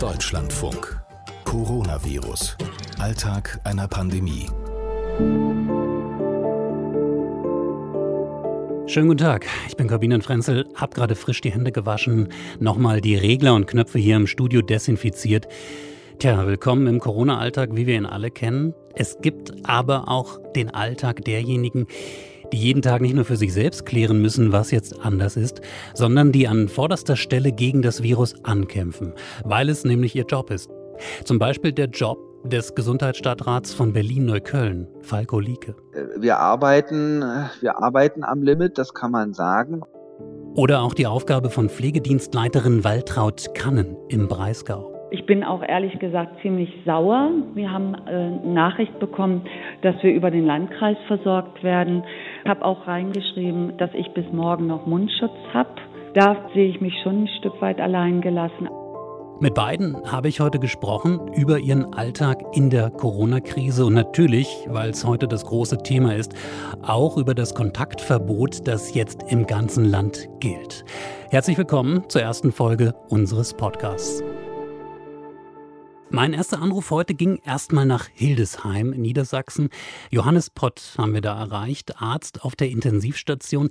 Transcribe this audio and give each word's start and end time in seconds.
Deutschlandfunk. 0.00 0.98
Coronavirus. 1.44 2.56
Alltag 2.98 3.60
einer 3.64 3.86
Pandemie. 3.86 4.46
Schönen 8.86 9.08
guten 9.08 9.18
Tag, 9.18 9.46
ich 9.68 9.76
bin 9.76 9.88
Corbinian 9.88 10.22
Frenzel, 10.22 10.66
hab 10.74 10.94
gerade 10.94 11.14
frisch 11.14 11.42
die 11.42 11.52
Hände 11.52 11.70
gewaschen, 11.70 12.32
nochmal 12.58 13.02
die 13.02 13.14
Regler 13.14 13.54
und 13.54 13.66
Knöpfe 13.66 13.98
hier 13.98 14.16
im 14.16 14.26
Studio 14.26 14.62
desinfiziert. 14.62 15.48
Tja, 16.18 16.46
willkommen 16.46 16.86
im 16.86 16.98
Corona-Alltag, 16.98 17.76
wie 17.76 17.86
wir 17.86 17.96
ihn 17.96 18.06
alle 18.06 18.30
kennen. 18.30 18.72
Es 18.94 19.18
gibt 19.20 19.52
aber 19.64 20.08
auch 20.08 20.38
den 20.56 20.70
Alltag 20.70 21.26
derjenigen, 21.26 21.86
jeden 22.54 22.82
Tag 22.82 23.00
nicht 23.00 23.14
nur 23.14 23.24
für 23.24 23.36
sich 23.36 23.52
selbst 23.52 23.86
klären 23.86 24.20
müssen, 24.20 24.52
was 24.52 24.70
jetzt 24.70 25.00
anders 25.00 25.36
ist, 25.36 25.60
sondern 25.94 26.32
die 26.32 26.48
an 26.48 26.68
vorderster 26.68 27.16
Stelle 27.16 27.52
gegen 27.52 27.82
das 27.82 28.02
Virus 28.02 28.34
ankämpfen, 28.44 29.12
weil 29.44 29.68
es 29.68 29.84
nämlich 29.84 30.14
ihr 30.14 30.24
Job 30.24 30.50
ist. 30.50 30.70
Zum 31.24 31.38
Beispiel 31.38 31.72
der 31.72 31.86
Job 31.86 32.18
des 32.44 32.74
Gesundheitsstadtrats 32.74 33.72
von 33.72 33.92
Berlin-Neukölln, 33.92 34.88
Falko 35.02 35.40
Lieke. 35.40 35.74
Wir 36.16 36.38
arbeiten, 36.38 37.22
wir 37.60 37.78
arbeiten 37.78 38.24
am 38.24 38.42
Limit, 38.42 38.78
das 38.78 38.94
kann 38.94 39.10
man 39.10 39.34
sagen. 39.34 39.82
Oder 40.54 40.82
auch 40.82 40.94
die 40.94 41.06
Aufgabe 41.06 41.50
von 41.50 41.68
Pflegedienstleiterin 41.68 42.82
Waltraud 42.82 43.54
Kannen 43.54 43.96
im 44.08 44.26
Breisgau. 44.26 44.99
Ich 45.10 45.26
bin 45.26 45.42
auch 45.42 45.62
ehrlich 45.62 45.98
gesagt 45.98 46.40
ziemlich 46.40 46.70
sauer. 46.86 47.30
Wir 47.54 47.70
haben 47.72 47.94
äh, 48.06 48.30
Nachricht 48.46 48.98
bekommen, 49.00 49.42
dass 49.82 50.00
wir 50.02 50.12
über 50.12 50.30
den 50.30 50.46
Landkreis 50.46 50.96
versorgt 51.08 51.64
werden. 51.64 52.04
Ich 52.44 52.48
habe 52.48 52.64
auch 52.64 52.86
reingeschrieben, 52.86 53.76
dass 53.76 53.90
ich 53.94 54.08
bis 54.12 54.24
morgen 54.32 54.68
noch 54.68 54.86
Mundschutz 54.86 55.36
habe. 55.52 55.70
Da 56.14 56.36
sehe 56.54 56.68
ich 56.68 56.80
mich 56.80 56.94
schon 57.02 57.24
ein 57.24 57.28
Stück 57.38 57.60
weit 57.60 57.80
allein 57.80 58.20
gelassen. 58.20 58.68
Mit 59.40 59.54
beiden 59.54 59.96
habe 60.12 60.28
ich 60.28 60.38
heute 60.38 60.58
gesprochen 60.58 61.32
über 61.34 61.58
ihren 61.58 61.94
Alltag 61.94 62.42
in 62.52 62.68
der 62.68 62.90
Corona-Krise 62.90 63.86
und 63.86 63.94
natürlich, 63.94 64.66
weil 64.68 64.90
es 64.90 65.06
heute 65.06 65.26
das 65.26 65.46
große 65.46 65.78
Thema 65.78 66.14
ist, 66.14 66.34
auch 66.82 67.16
über 67.16 67.34
das 67.34 67.54
Kontaktverbot, 67.54 68.68
das 68.68 68.94
jetzt 68.94 69.32
im 69.32 69.46
ganzen 69.46 69.86
Land 69.86 70.28
gilt. 70.40 70.84
Herzlich 71.30 71.56
willkommen 71.56 72.04
zur 72.08 72.20
ersten 72.20 72.52
Folge 72.52 72.94
unseres 73.08 73.54
Podcasts. 73.54 74.22
Mein 76.12 76.32
erster 76.32 76.60
Anruf 76.60 76.90
heute 76.90 77.14
ging 77.14 77.40
erstmal 77.44 77.86
nach 77.86 78.08
Hildesheim 78.12 78.92
in 78.92 79.02
Niedersachsen. 79.02 79.68
Johannes 80.10 80.50
Pott 80.50 80.94
haben 80.98 81.14
wir 81.14 81.20
da 81.20 81.38
erreicht, 81.38 82.02
Arzt 82.02 82.42
auf 82.42 82.56
der 82.56 82.68
Intensivstation. 82.68 83.68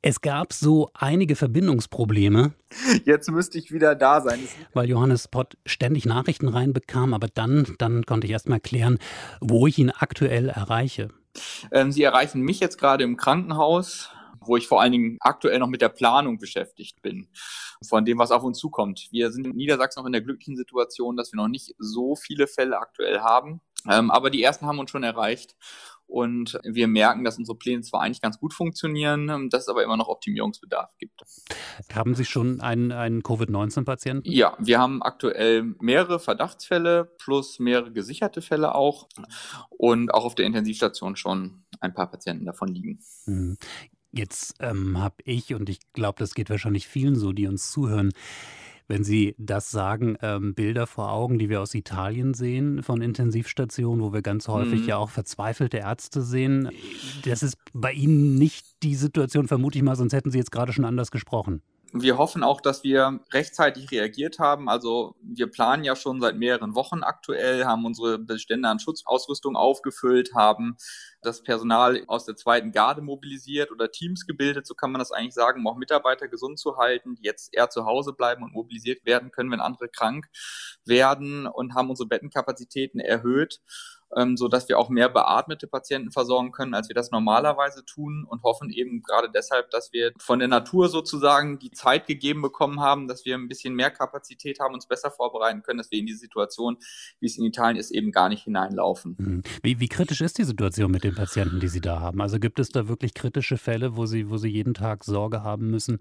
Es 0.00 0.20
gab 0.20 0.52
so 0.52 0.90
einige 0.94 1.34
Verbindungsprobleme. 1.34 2.52
Jetzt 3.04 3.28
müsste 3.32 3.58
ich 3.58 3.72
wieder 3.72 3.96
da 3.96 4.20
sein. 4.20 4.38
Weil 4.74 4.88
Johannes 4.88 5.26
Pott 5.26 5.56
ständig 5.66 6.06
Nachrichten 6.06 6.46
reinbekam, 6.46 7.12
aber 7.12 7.26
dann, 7.26 7.74
dann 7.78 8.06
konnte 8.06 8.28
ich 8.28 8.32
erstmal 8.32 8.60
klären, 8.60 8.98
wo 9.40 9.66
ich 9.66 9.76
ihn 9.78 9.90
aktuell 9.90 10.48
erreiche. 10.48 11.08
Ähm, 11.72 11.90
Sie 11.90 12.04
erreichen 12.04 12.42
mich 12.42 12.60
jetzt 12.60 12.78
gerade 12.78 13.02
im 13.02 13.16
Krankenhaus 13.16 14.10
wo 14.46 14.56
ich 14.56 14.66
vor 14.66 14.80
allen 14.80 14.92
Dingen 14.92 15.16
aktuell 15.20 15.58
noch 15.58 15.68
mit 15.68 15.80
der 15.80 15.88
Planung 15.88 16.38
beschäftigt 16.38 17.02
bin, 17.02 17.28
von 17.86 18.04
dem, 18.04 18.18
was 18.18 18.30
auf 18.30 18.42
uns 18.42 18.58
zukommt. 18.58 19.08
Wir 19.10 19.30
sind 19.30 19.46
in 19.46 19.56
Niedersachsen 19.56 20.00
noch 20.00 20.06
in 20.06 20.12
der 20.12 20.22
glücklichen 20.22 20.56
Situation, 20.56 21.16
dass 21.16 21.32
wir 21.32 21.36
noch 21.36 21.48
nicht 21.48 21.74
so 21.78 22.16
viele 22.16 22.46
Fälle 22.46 22.78
aktuell 22.78 23.20
haben, 23.20 23.60
ähm, 23.88 24.10
aber 24.10 24.30
die 24.30 24.42
ersten 24.42 24.66
haben 24.66 24.78
uns 24.78 24.90
schon 24.90 25.02
erreicht. 25.02 25.56
Und 26.08 26.60
wir 26.62 26.86
merken, 26.86 27.24
dass 27.24 27.36
unsere 27.36 27.58
Pläne 27.58 27.82
zwar 27.82 28.02
eigentlich 28.02 28.20
ganz 28.20 28.38
gut 28.38 28.54
funktionieren, 28.54 29.28
ähm, 29.28 29.50
dass 29.50 29.62
es 29.62 29.68
aber 29.68 29.82
immer 29.82 29.96
noch 29.96 30.08
Optimierungsbedarf 30.08 30.96
gibt. 30.98 31.20
Haben 31.92 32.14
Sie 32.14 32.24
schon 32.24 32.60
einen, 32.60 32.92
einen 32.92 33.22
Covid-19-Patienten? 33.24 34.30
Ja, 34.30 34.56
wir 34.58 34.78
haben 34.78 35.02
aktuell 35.02 35.74
mehrere 35.80 36.20
Verdachtsfälle 36.20 37.12
plus 37.18 37.58
mehrere 37.58 37.92
gesicherte 37.92 38.40
Fälle 38.40 38.74
auch 38.76 39.08
und 39.70 40.14
auch 40.14 40.24
auf 40.24 40.36
der 40.36 40.46
Intensivstation 40.46 41.16
schon 41.16 41.64
ein 41.80 41.92
paar 41.92 42.08
Patienten 42.08 42.46
davon 42.46 42.68
liegen. 42.68 43.00
Jetzt 44.16 44.54
ähm, 44.60 44.98
habe 44.98 45.16
ich, 45.24 45.54
und 45.54 45.68
ich 45.68 45.80
glaube, 45.92 46.18
das 46.18 46.34
geht 46.34 46.48
wahrscheinlich 46.48 46.88
vielen 46.88 47.16
so, 47.16 47.32
die 47.32 47.46
uns 47.46 47.70
zuhören, 47.70 48.12
wenn 48.88 49.04
Sie 49.04 49.34
das 49.36 49.70
sagen, 49.70 50.16
ähm, 50.22 50.54
Bilder 50.54 50.86
vor 50.86 51.10
Augen, 51.10 51.38
die 51.38 51.48
wir 51.48 51.60
aus 51.60 51.74
Italien 51.74 52.34
sehen, 52.34 52.82
von 52.82 53.02
Intensivstationen, 53.02 54.02
wo 54.02 54.12
wir 54.12 54.22
ganz 54.22 54.48
häufig 54.48 54.82
mhm. 54.82 54.88
ja 54.88 54.96
auch 54.96 55.10
verzweifelte 55.10 55.78
Ärzte 55.78 56.22
sehen. 56.22 56.70
Das 57.24 57.42
ist 57.42 57.56
bei 57.72 57.92
Ihnen 57.92 58.36
nicht 58.36 58.64
die 58.82 58.94
Situation, 58.94 59.48
vermute 59.48 59.78
ich 59.78 59.84
mal, 59.84 59.96
sonst 59.96 60.12
hätten 60.12 60.30
Sie 60.30 60.38
jetzt 60.38 60.52
gerade 60.52 60.72
schon 60.72 60.84
anders 60.84 61.10
gesprochen. 61.10 61.62
Wir 62.02 62.18
hoffen 62.18 62.42
auch, 62.42 62.60
dass 62.60 62.84
wir 62.84 63.20
rechtzeitig 63.32 63.90
reagiert 63.90 64.38
haben. 64.38 64.68
Also 64.68 65.16
wir 65.22 65.46
planen 65.50 65.84
ja 65.84 65.96
schon 65.96 66.20
seit 66.20 66.36
mehreren 66.36 66.74
Wochen 66.74 67.02
aktuell, 67.02 67.64
haben 67.64 67.84
unsere 67.84 68.18
Bestände 68.18 68.68
an 68.68 68.78
Schutzausrüstung 68.78 69.56
aufgefüllt, 69.56 70.34
haben 70.34 70.76
das 71.22 71.42
Personal 71.42 72.02
aus 72.06 72.24
der 72.24 72.36
zweiten 72.36 72.72
Garde 72.72 73.02
mobilisiert 73.02 73.70
oder 73.72 73.90
Teams 73.90 74.26
gebildet, 74.26 74.66
so 74.66 74.74
kann 74.74 74.92
man 74.92 74.98
das 74.98 75.12
eigentlich 75.12 75.34
sagen, 75.34 75.60
um 75.60 75.66
auch 75.66 75.76
Mitarbeiter 75.76 76.28
gesund 76.28 76.58
zu 76.58 76.76
halten, 76.76 77.16
die 77.16 77.24
jetzt 77.24 77.54
eher 77.54 77.68
zu 77.68 77.84
Hause 77.84 78.12
bleiben 78.12 78.42
und 78.44 78.52
mobilisiert 78.52 79.04
werden 79.04 79.30
können, 79.30 79.50
wenn 79.50 79.60
andere 79.60 79.88
krank 79.88 80.26
werden 80.84 81.46
und 81.46 81.74
haben 81.74 81.90
unsere 81.90 82.08
Bettenkapazitäten 82.08 83.00
erhöht 83.00 83.60
ähm, 84.14 84.36
so 84.36 84.48
dass 84.48 84.68
wir 84.68 84.78
auch 84.78 84.88
mehr 84.88 85.08
beatmete 85.08 85.66
Patienten 85.66 86.10
versorgen 86.10 86.52
können, 86.52 86.74
als 86.74 86.88
wir 86.88 86.94
das 86.94 87.10
normalerweise 87.10 87.84
tun 87.84 88.26
und 88.28 88.42
hoffen 88.42 88.70
eben 88.70 89.02
gerade 89.02 89.30
deshalb, 89.34 89.70
dass 89.70 89.92
wir 89.92 90.12
von 90.18 90.38
der 90.38 90.48
Natur 90.48 90.88
sozusagen 90.88 91.58
die 91.58 91.70
Zeit 91.70 92.06
gegeben 92.06 92.42
bekommen 92.42 92.80
haben, 92.80 93.08
dass 93.08 93.24
wir 93.24 93.34
ein 93.34 93.48
bisschen 93.48 93.74
mehr 93.74 93.90
Kapazität 93.90 94.60
haben, 94.60 94.74
uns 94.74 94.86
besser 94.86 95.10
vorbereiten 95.10 95.62
können, 95.62 95.78
dass 95.78 95.90
wir 95.90 95.98
in 95.98 96.06
die 96.06 96.14
Situation, 96.14 96.78
wie 97.20 97.26
es 97.26 97.38
in 97.38 97.44
Italien 97.44 97.78
ist, 97.78 97.90
eben 97.90 98.12
gar 98.12 98.28
nicht 98.28 98.44
hineinlaufen. 98.44 99.16
Mhm. 99.18 99.42
Wie, 99.62 99.80
wie 99.80 99.88
kritisch 99.88 100.20
ist 100.20 100.38
die 100.38 100.44
Situation 100.44 100.90
mit 100.90 101.04
den 101.04 101.14
Patienten, 101.14 101.60
die 101.60 101.68
Sie 101.68 101.80
da 101.80 102.00
haben? 102.00 102.20
Also 102.20 102.38
gibt 102.38 102.58
es 102.58 102.68
da 102.68 102.88
wirklich 102.88 103.14
kritische 103.14 103.56
Fälle, 103.56 103.96
wo 103.96 104.06
Sie, 104.06 104.30
wo 104.30 104.36
Sie 104.36 104.48
jeden 104.48 104.74
Tag 104.74 105.04
Sorge 105.04 105.42
haben 105.42 105.70
müssen? 105.70 105.98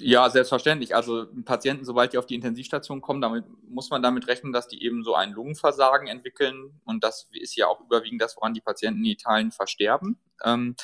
Ja, 0.00 0.28
selbstverständlich. 0.30 0.94
Also 0.96 1.26
Patienten, 1.44 1.84
sobald 1.84 2.12
die 2.12 2.18
auf 2.18 2.26
die 2.26 2.34
Intensivstation 2.34 3.00
kommen, 3.00 3.20
damit 3.20 3.44
muss 3.68 3.90
man 3.90 4.02
damit 4.02 4.26
rechnen, 4.26 4.52
dass 4.52 4.66
die 4.66 4.84
eben 4.84 5.04
so 5.04 5.14
ein 5.14 5.32
Lungenversagen 5.32 6.08
entwickeln. 6.08 6.80
Und 6.84 7.04
das 7.04 7.28
ist 7.32 7.56
ja 7.56 7.66
auch 7.66 7.80
überwiegend 7.80 8.22
das, 8.22 8.36
woran 8.36 8.54
die 8.54 8.60
Patienten 8.60 9.00
in 9.00 9.12
Italien 9.12 9.52
versterben. 9.52 10.18
Ähm, 10.44 10.76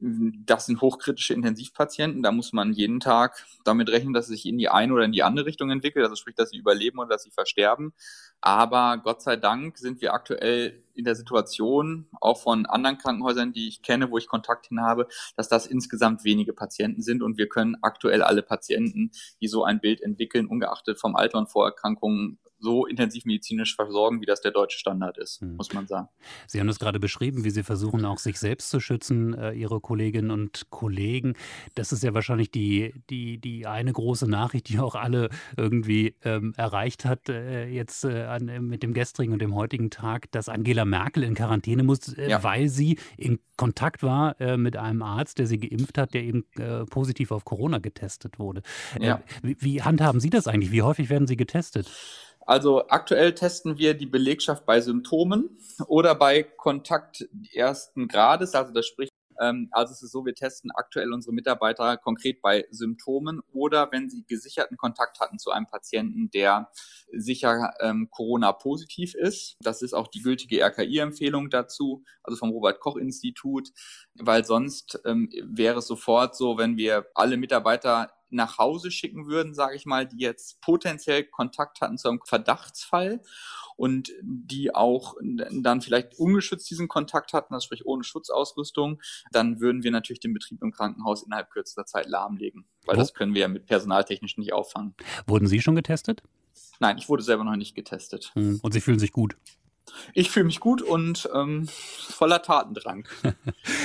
das 0.00 0.66
sind 0.66 0.80
hochkritische 0.80 1.34
Intensivpatienten. 1.34 2.22
Da 2.22 2.30
muss 2.30 2.52
man 2.52 2.72
jeden 2.72 3.00
Tag 3.00 3.44
damit 3.64 3.88
rechnen, 3.88 4.12
dass 4.12 4.26
es 4.26 4.30
sich 4.30 4.46
in 4.46 4.56
die 4.56 4.68
eine 4.68 4.92
oder 4.92 5.04
in 5.04 5.12
die 5.12 5.24
andere 5.24 5.46
Richtung 5.46 5.70
entwickelt. 5.70 6.04
Also 6.04 6.14
sprich, 6.14 6.36
dass 6.36 6.50
sie 6.50 6.56
überleben 6.56 7.00
oder 7.00 7.08
dass 7.08 7.24
sie 7.24 7.32
versterben. 7.32 7.92
Aber 8.40 8.98
Gott 8.98 9.22
sei 9.22 9.36
Dank 9.36 9.76
sind 9.78 10.00
wir 10.00 10.14
aktuell 10.14 10.84
in 10.94 11.04
der 11.04 11.16
Situation, 11.16 12.06
auch 12.20 12.40
von 12.40 12.66
anderen 12.66 12.98
Krankenhäusern, 12.98 13.52
die 13.52 13.66
ich 13.66 13.82
kenne, 13.82 14.10
wo 14.10 14.18
ich 14.18 14.28
Kontakt 14.28 14.68
hin 14.68 14.80
habe, 14.80 15.08
dass 15.36 15.48
das 15.48 15.66
insgesamt 15.66 16.22
wenige 16.22 16.52
Patienten 16.52 17.02
sind 17.02 17.22
und 17.22 17.36
wir 17.36 17.48
können 17.48 17.76
aktuell 17.82 18.22
alle 18.22 18.42
Patienten, 18.42 19.10
die 19.40 19.48
so 19.48 19.64
ein 19.64 19.80
Bild 19.80 20.00
entwickeln, 20.00 20.46
ungeachtet 20.46 21.00
vom 21.00 21.16
Alter 21.16 21.38
und 21.38 21.50
Vorerkrankungen, 21.50 22.38
so 22.60 22.86
intensivmedizinisch 22.86 23.74
versorgen, 23.74 24.20
wie 24.20 24.26
das 24.26 24.40
der 24.40 24.50
deutsche 24.50 24.78
Standard 24.78 25.18
ist, 25.18 25.40
hm. 25.40 25.56
muss 25.56 25.72
man 25.72 25.86
sagen. 25.86 26.08
Sie 26.46 26.60
haben 26.60 26.66
das 26.66 26.78
gerade 26.78 27.00
beschrieben, 27.00 27.44
wie 27.44 27.50
Sie 27.50 27.62
versuchen, 27.62 28.04
auch 28.04 28.18
sich 28.18 28.38
selbst 28.38 28.70
zu 28.70 28.80
schützen, 28.80 29.34
äh, 29.34 29.52
Ihre 29.52 29.80
Kolleginnen 29.80 30.30
und 30.30 30.68
Kollegen. 30.70 31.34
Das 31.74 31.92
ist 31.92 32.02
ja 32.02 32.14
wahrscheinlich 32.14 32.50
die, 32.50 32.94
die, 33.10 33.38
die 33.38 33.66
eine 33.66 33.92
große 33.92 34.28
Nachricht, 34.28 34.68
die 34.68 34.78
auch 34.78 34.94
alle 34.94 35.28
irgendwie 35.56 36.16
ähm, 36.24 36.52
erreicht 36.56 37.04
hat, 37.04 37.28
äh, 37.28 37.68
jetzt 37.68 38.04
äh, 38.04 38.24
an, 38.24 38.46
mit 38.66 38.82
dem 38.82 38.92
gestrigen 38.92 39.32
und 39.32 39.40
dem 39.40 39.54
heutigen 39.54 39.90
Tag, 39.90 40.30
dass 40.32 40.48
Angela 40.48 40.84
Merkel 40.84 41.22
in 41.22 41.34
Quarantäne 41.34 41.82
muss, 41.82 42.12
äh, 42.14 42.30
ja. 42.30 42.42
weil 42.42 42.68
sie 42.68 42.98
in 43.16 43.38
Kontakt 43.56 44.02
war 44.02 44.40
äh, 44.40 44.56
mit 44.56 44.76
einem 44.76 45.02
Arzt, 45.02 45.38
der 45.38 45.46
sie 45.46 45.58
geimpft 45.58 45.98
hat, 45.98 46.14
der 46.14 46.22
eben 46.22 46.44
äh, 46.56 46.84
positiv 46.84 47.32
auf 47.32 47.44
Corona 47.44 47.78
getestet 47.78 48.38
wurde. 48.38 48.62
Ja. 49.00 49.22
Wie, 49.42 49.56
wie 49.60 49.82
handhaben 49.82 50.20
Sie 50.20 50.30
das 50.30 50.46
eigentlich? 50.46 50.70
Wie 50.70 50.82
häufig 50.82 51.10
werden 51.10 51.26
Sie 51.26 51.36
getestet? 51.36 51.90
Also 52.48 52.88
aktuell 52.88 53.34
testen 53.34 53.76
wir 53.76 53.92
die 53.92 54.06
Belegschaft 54.06 54.64
bei 54.64 54.80
Symptomen 54.80 55.58
oder 55.86 56.14
bei 56.14 56.42
Kontakt 56.42 57.28
ersten 57.52 58.08
Grades, 58.08 58.54
also 58.54 58.72
das 58.72 58.86
spricht 58.86 59.12
ähm, 59.38 59.68
also 59.70 59.92
es 59.92 60.02
ist 60.02 60.12
so, 60.12 60.24
wir 60.24 60.34
testen 60.34 60.70
aktuell 60.74 61.12
unsere 61.12 61.34
Mitarbeiter 61.34 61.98
konkret 61.98 62.40
bei 62.40 62.66
Symptomen 62.70 63.40
oder 63.52 63.92
wenn 63.92 64.08
sie 64.08 64.24
gesicherten 64.26 64.78
Kontakt 64.78 65.20
hatten 65.20 65.38
zu 65.38 65.50
einem 65.50 65.66
Patienten, 65.66 66.30
der 66.30 66.70
sicher 67.12 67.74
ähm, 67.80 68.08
Corona-positiv 68.10 69.14
ist. 69.14 69.56
Das 69.60 69.82
ist 69.82 69.92
auch 69.92 70.08
die 70.08 70.22
gültige 70.22 70.60
RKI-Empfehlung 70.64 71.50
dazu, 71.50 72.02
also 72.22 72.38
vom 72.38 72.50
Robert-Koch-Institut, 72.50 73.68
weil 74.14 74.44
sonst 74.44 75.00
ähm, 75.04 75.30
wäre 75.44 75.80
es 75.80 75.86
sofort 75.86 76.34
so, 76.34 76.56
wenn 76.56 76.78
wir 76.78 77.06
alle 77.14 77.36
Mitarbeiter 77.36 78.10
nach 78.30 78.58
Hause 78.58 78.90
schicken 78.90 79.26
würden, 79.26 79.54
sage 79.54 79.76
ich 79.76 79.86
mal, 79.86 80.06
die 80.06 80.18
jetzt 80.18 80.60
potenziell 80.60 81.24
Kontakt 81.24 81.80
hatten 81.80 81.98
zu 81.98 82.08
einem 82.08 82.20
Verdachtsfall 82.24 83.20
und 83.76 84.12
die 84.22 84.74
auch 84.74 85.14
dann 85.22 85.80
vielleicht 85.80 86.18
ungeschützt 86.18 86.68
diesen 86.68 86.88
Kontakt 86.88 87.32
hatten, 87.32 87.54
das 87.54 87.64
sprich 87.64 87.86
ohne 87.86 88.04
Schutzausrüstung, 88.04 89.00
dann 89.32 89.60
würden 89.60 89.82
wir 89.82 89.90
natürlich 89.90 90.20
den 90.20 90.34
Betrieb 90.34 90.62
im 90.62 90.72
Krankenhaus 90.72 91.22
innerhalb 91.22 91.50
kürzester 91.50 91.86
Zeit 91.86 92.06
lahmlegen, 92.08 92.66
weil 92.84 92.96
Wo? 92.96 93.00
das 93.00 93.14
können 93.14 93.34
wir 93.34 93.42
ja 93.42 93.48
mit 93.48 93.66
personaltechnisch 93.66 94.36
nicht 94.36 94.52
auffangen. 94.52 94.94
Wurden 95.26 95.46
Sie 95.46 95.60
schon 95.60 95.76
getestet? 95.76 96.22
Nein, 96.80 96.98
ich 96.98 97.08
wurde 97.08 97.22
selber 97.22 97.44
noch 97.44 97.56
nicht 97.56 97.74
getestet. 97.74 98.32
Hm, 98.34 98.60
und 98.62 98.72
Sie 98.72 98.80
fühlen 98.80 98.98
sich 98.98 99.12
gut? 99.12 99.36
Ich 100.14 100.30
fühle 100.30 100.46
mich 100.46 100.60
gut 100.60 100.82
und 100.82 101.28
ähm, 101.34 101.66
voller 101.68 102.42
Tatendrang. 102.42 103.06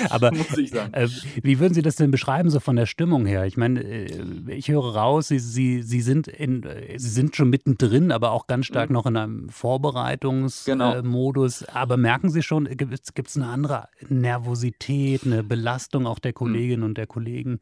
Aber 0.09 0.31
muss 0.31 0.57
ich 0.57 0.71
sagen. 0.71 0.93
Äh, 0.93 1.07
wie 1.41 1.59
würden 1.59 1.73
Sie 1.73 1.81
das 1.81 1.95
denn 1.95 2.11
beschreiben, 2.11 2.49
so 2.49 2.59
von 2.59 2.75
der 2.75 2.85
Stimmung 2.85 3.25
her? 3.25 3.45
Ich 3.45 3.57
meine, 3.57 3.81
äh, 3.81 4.23
ich 4.47 4.69
höre 4.69 4.95
raus, 4.95 5.27
Sie, 5.27 5.39
Sie, 5.39 5.83
Sie, 5.83 6.01
sind 6.01 6.27
in, 6.27 6.63
äh, 6.63 6.97
Sie 6.97 7.09
sind 7.09 7.35
schon 7.35 7.49
mittendrin, 7.49 8.11
aber 8.11 8.31
auch 8.31 8.47
ganz 8.47 8.65
stark 8.65 8.89
mhm. 8.89 8.93
noch 8.93 9.05
in 9.05 9.17
einem 9.17 9.49
Vorbereitungsmodus. 9.49 11.59
Genau. 11.59 11.73
aber 11.73 11.97
merken 11.97 12.29
Sie 12.29 12.43
schon, 12.43 12.65
gibt 12.65 13.27
es 13.27 13.35
eine 13.35 13.47
andere 13.47 13.89
Nervosität, 14.09 15.25
eine 15.25 15.43
Belastung 15.43 16.07
auch 16.07 16.19
der 16.19 16.31
mhm. 16.31 16.35
Kolleginnen 16.35 16.81
mhm. 16.81 16.87
und 16.87 16.97
der 16.97 17.07
Kollegen? 17.07 17.59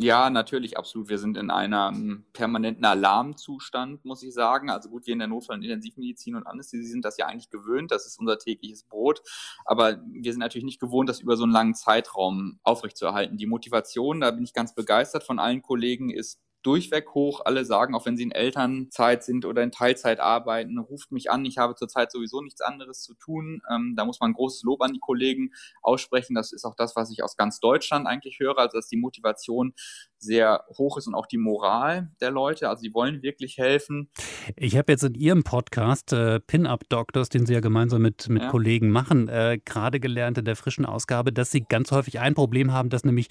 Ja, 0.00 0.30
natürlich, 0.30 0.78
absolut. 0.78 1.08
Wir 1.08 1.18
sind 1.18 1.36
in 1.36 1.50
einem 1.50 2.24
permanenten 2.32 2.84
Alarmzustand, 2.84 4.04
muss 4.04 4.22
ich 4.22 4.32
sagen. 4.32 4.70
Also 4.70 4.90
gut, 4.90 5.06
wir 5.06 5.12
in 5.12 5.18
der 5.18 5.26
Notfall- 5.26 5.56
und 5.56 5.64
Intensivmedizin 5.64 6.36
und 6.36 6.46
Anästhesie 6.46 6.86
sind 6.86 7.04
das 7.04 7.16
ja 7.18 7.26
eigentlich 7.26 7.50
gewöhnt. 7.50 7.90
Das 7.90 8.06
ist 8.06 8.16
unser 8.20 8.38
tägliches 8.38 8.84
Brot. 8.84 9.22
Aber 9.64 10.00
wir 10.06 10.32
sind 10.32 10.38
natürlich 10.38 10.64
nicht 10.64 10.78
gewohnt, 10.78 11.08
das 11.08 11.18
über 11.18 11.36
so 11.36 11.42
einen 11.42 11.52
langen 11.52 11.74
Zeitraum 11.74 12.60
aufrechtzuerhalten. 12.62 13.38
Die 13.38 13.46
Motivation, 13.46 14.20
da 14.20 14.30
bin 14.30 14.44
ich 14.44 14.52
ganz 14.52 14.72
begeistert 14.72 15.24
von 15.24 15.40
allen 15.40 15.62
Kollegen, 15.62 16.10
ist 16.10 16.38
durchweg 16.62 17.14
hoch. 17.14 17.42
Alle 17.44 17.64
sagen, 17.64 17.94
auch 17.94 18.06
wenn 18.06 18.16
sie 18.16 18.24
in 18.24 18.32
Elternzeit 18.32 19.24
sind 19.24 19.44
oder 19.44 19.62
in 19.62 19.70
Teilzeit 19.70 20.20
arbeiten, 20.20 20.78
ruft 20.78 21.12
mich 21.12 21.30
an. 21.30 21.44
Ich 21.44 21.58
habe 21.58 21.74
zurzeit 21.74 22.10
sowieso 22.10 22.40
nichts 22.40 22.60
anderes 22.60 23.02
zu 23.02 23.14
tun. 23.14 23.62
Ähm, 23.70 23.94
da 23.96 24.04
muss 24.04 24.20
man 24.20 24.32
großes 24.32 24.62
Lob 24.62 24.82
an 24.82 24.92
die 24.92 25.00
Kollegen 25.00 25.52
aussprechen. 25.82 26.34
Das 26.34 26.52
ist 26.52 26.64
auch 26.64 26.74
das, 26.74 26.96
was 26.96 27.10
ich 27.10 27.22
aus 27.22 27.36
ganz 27.36 27.60
Deutschland 27.60 28.06
eigentlich 28.06 28.38
höre, 28.40 28.58
also 28.58 28.78
dass 28.78 28.88
die 28.88 28.96
Motivation 28.96 29.74
sehr 30.18 30.64
hoch 30.76 30.98
ist 30.98 31.06
und 31.06 31.14
auch 31.14 31.26
die 31.26 31.38
Moral 31.38 32.10
der 32.20 32.30
Leute. 32.30 32.68
Also 32.68 32.82
sie 32.82 32.94
wollen 32.94 33.22
wirklich 33.22 33.58
helfen. 33.58 34.10
Ich 34.56 34.76
habe 34.76 34.92
jetzt 34.92 35.04
in 35.04 35.14
Ihrem 35.14 35.44
Podcast 35.44 36.12
äh, 36.12 36.40
Pin-Up 36.40 36.88
Doctors, 36.88 37.28
den 37.28 37.46
Sie 37.46 37.54
ja 37.54 37.60
gemeinsam 37.60 38.02
mit, 38.02 38.28
mit 38.28 38.42
ja. 38.42 38.50
Kollegen 38.50 38.90
machen, 38.90 39.28
äh, 39.28 39.58
gerade 39.64 40.00
gelernt 40.00 40.38
in 40.38 40.44
der 40.44 40.56
frischen 40.56 40.86
Ausgabe, 40.86 41.32
dass 41.32 41.50
Sie 41.50 41.60
ganz 41.60 41.90
häufig 41.90 42.20
ein 42.20 42.34
Problem 42.34 42.72
haben, 42.72 42.88
dass 42.88 43.04
nämlich 43.04 43.28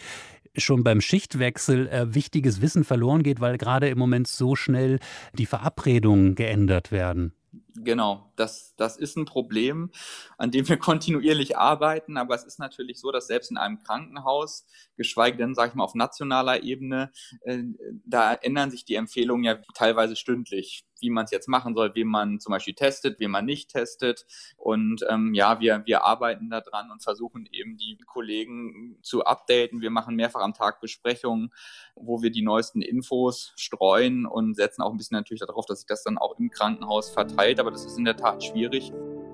schon 0.56 0.84
beim 0.84 1.02
Schichtwechsel 1.02 1.88
äh, 1.88 2.14
wichtiges 2.14 2.62
Wissen 2.62 2.84
verloren 2.84 3.24
geht, 3.24 3.40
weil 3.42 3.58
gerade 3.58 3.90
im 3.90 3.98
Moment 3.98 4.28
so 4.28 4.56
schnell 4.56 5.00
die 5.34 5.46
Verabredungen 5.46 6.36
geändert 6.36 6.92
werden. 6.92 7.34
Genau, 7.84 8.32
das, 8.38 8.74
das 8.78 8.98
ist 8.98 9.18
ein 9.18 9.26
Problem, 9.26 9.92
an 10.38 10.50
dem 10.52 10.68
wir 10.68 10.78
kontinuierlich 10.78 11.58
arbeiten, 11.58 12.18
aber 12.18 12.34
es 12.34 12.44
ist 12.44 12.60
natürlich 12.60 13.00
so, 13.00 13.12
dass 13.12 13.28
selbst 13.28 13.52
in 13.52 13.58
einem 13.58 13.80
Krankenhaus, 13.80 14.66
geschweige 14.96 15.38
denn, 15.38 15.54
sage 15.54 15.70
ich 15.70 15.76
mal, 15.76 15.84
auf 15.84 15.94
nationaler 15.94 16.64
Ebene, 16.64 17.12
äh, 17.42 17.64
da 18.06 18.34
ändern 18.34 18.72
sich 18.72 18.86
die 18.86 18.96
Empfehlungen 18.96 19.44
ja 19.44 19.60
teilweise 19.76 20.16
stündlich 20.16 20.86
wie 21.02 21.10
man 21.10 21.26
es 21.26 21.32
jetzt 21.32 21.48
machen 21.48 21.76
soll, 21.76 21.96
wem 21.96 22.08
man 22.08 22.40
zum 22.40 22.52
Beispiel 22.52 22.74
testet, 22.74 23.20
wem 23.20 23.32
man 23.32 23.46
nicht 23.46 23.72
testet. 23.72 24.26
Und 24.58 25.06
ähm, 25.10 25.34
ja, 25.34 25.60
wir, 25.60 25.84
wir 25.86 26.04
arbeiten 26.04 26.50
da 26.50 26.62
dran 26.62 26.92
und 26.92 27.04
versuchen 27.04 27.48
eben 27.52 27.78
die 27.78 27.98
Kollegen 28.06 28.98
zu 29.02 29.26
updaten. 29.26 29.82
Wir 29.82 29.92
machen 29.92 30.16
mehrfach 30.16 30.42
am 30.42 30.54
Tag 30.54 30.82
Besprechungen, 30.82 31.52
wo 31.96 32.22
wir 32.22 32.32
die 32.32 32.42
neuesten 32.42 32.82
Infos 32.82 33.54
streuen 33.56 34.26
und 34.26 34.56
setzen 34.56 34.82
auch 34.82 34.92
ein 34.92 34.98
bisschen 34.98 35.16
natürlich 35.16 35.42
darauf, 35.42 35.66
dass 35.66 35.80
sich 35.80 35.88
das 35.88 36.04
dann 36.04 36.18
auch 36.18 36.38
im 36.40 36.50
Krankenhaus 36.50 37.10
verteilt. 37.10 37.60
Aber 37.60 37.72
das 37.72 37.86
ist 37.86 37.98
in 37.98 38.06
der 38.06 38.18
Tat 38.18 38.44
schwierig. 38.44 38.92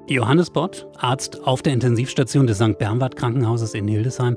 Johannes 0.10 0.50
Bott, 0.50 0.86
Arzt 0.98 1.42
auf 1.46 1.62
der 1.62 1.72
Intensivstation 1.72 2.46
des 2.46 2.58
St. 2.58 2.78
Bernward 2.78 3.16
Krankenhauses 3.16 3.74
in 3.74 3.88
Hildesheim. 3.88 4.36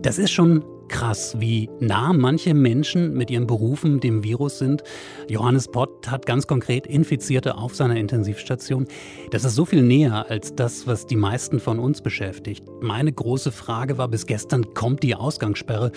Das 0.00 0.18
ist 0.18 0.30
schon 0.30 0.64
krass, 0.92 1.40
wie 1.40 1.68
nah 1.80 2.12
manche 2.12 2.54
Menschen 2.54 3.14
mit 3.14 3.30
ihren 3.30 3.46
Berufen 3.46 3.98
dem 3.98 4.22
Virus 4.22 4.58
sind. 4.58 4.82
Johannes 5.28 5.68
Bott 5.68 6.08
hat 6.10 6.26
ganz 6.26 6.46
konkret 6.46 6.86
Infizierte 6.86 7.56
auf 7.56 7.74
seiner 7.74 7.96
Intensivstation. 7.96 8.86
Das 9.30 9.44
ist 9.44 9.56
so 9.56 9.64
viel 9.64 9.82
näher 9.82 10.26
als 10.28 10.54
das, 10.54 10.86
was 10.86 11.06
die 11.06 11.16
meisten 11.16 11.58
von 11.58 11.78
uns 11.78 12.02
beschäftigt. 12.02 12.64
Meine 12.82 13.10
große 13.10 13.50
Frage 13.50 13.96
war 13.98 14.08
bis 14.08 14.26
gestern, 14.26 14.74
kommt 14.74 15.02
die 15.02 15.14
Ausgangssperre? 15.14 15.92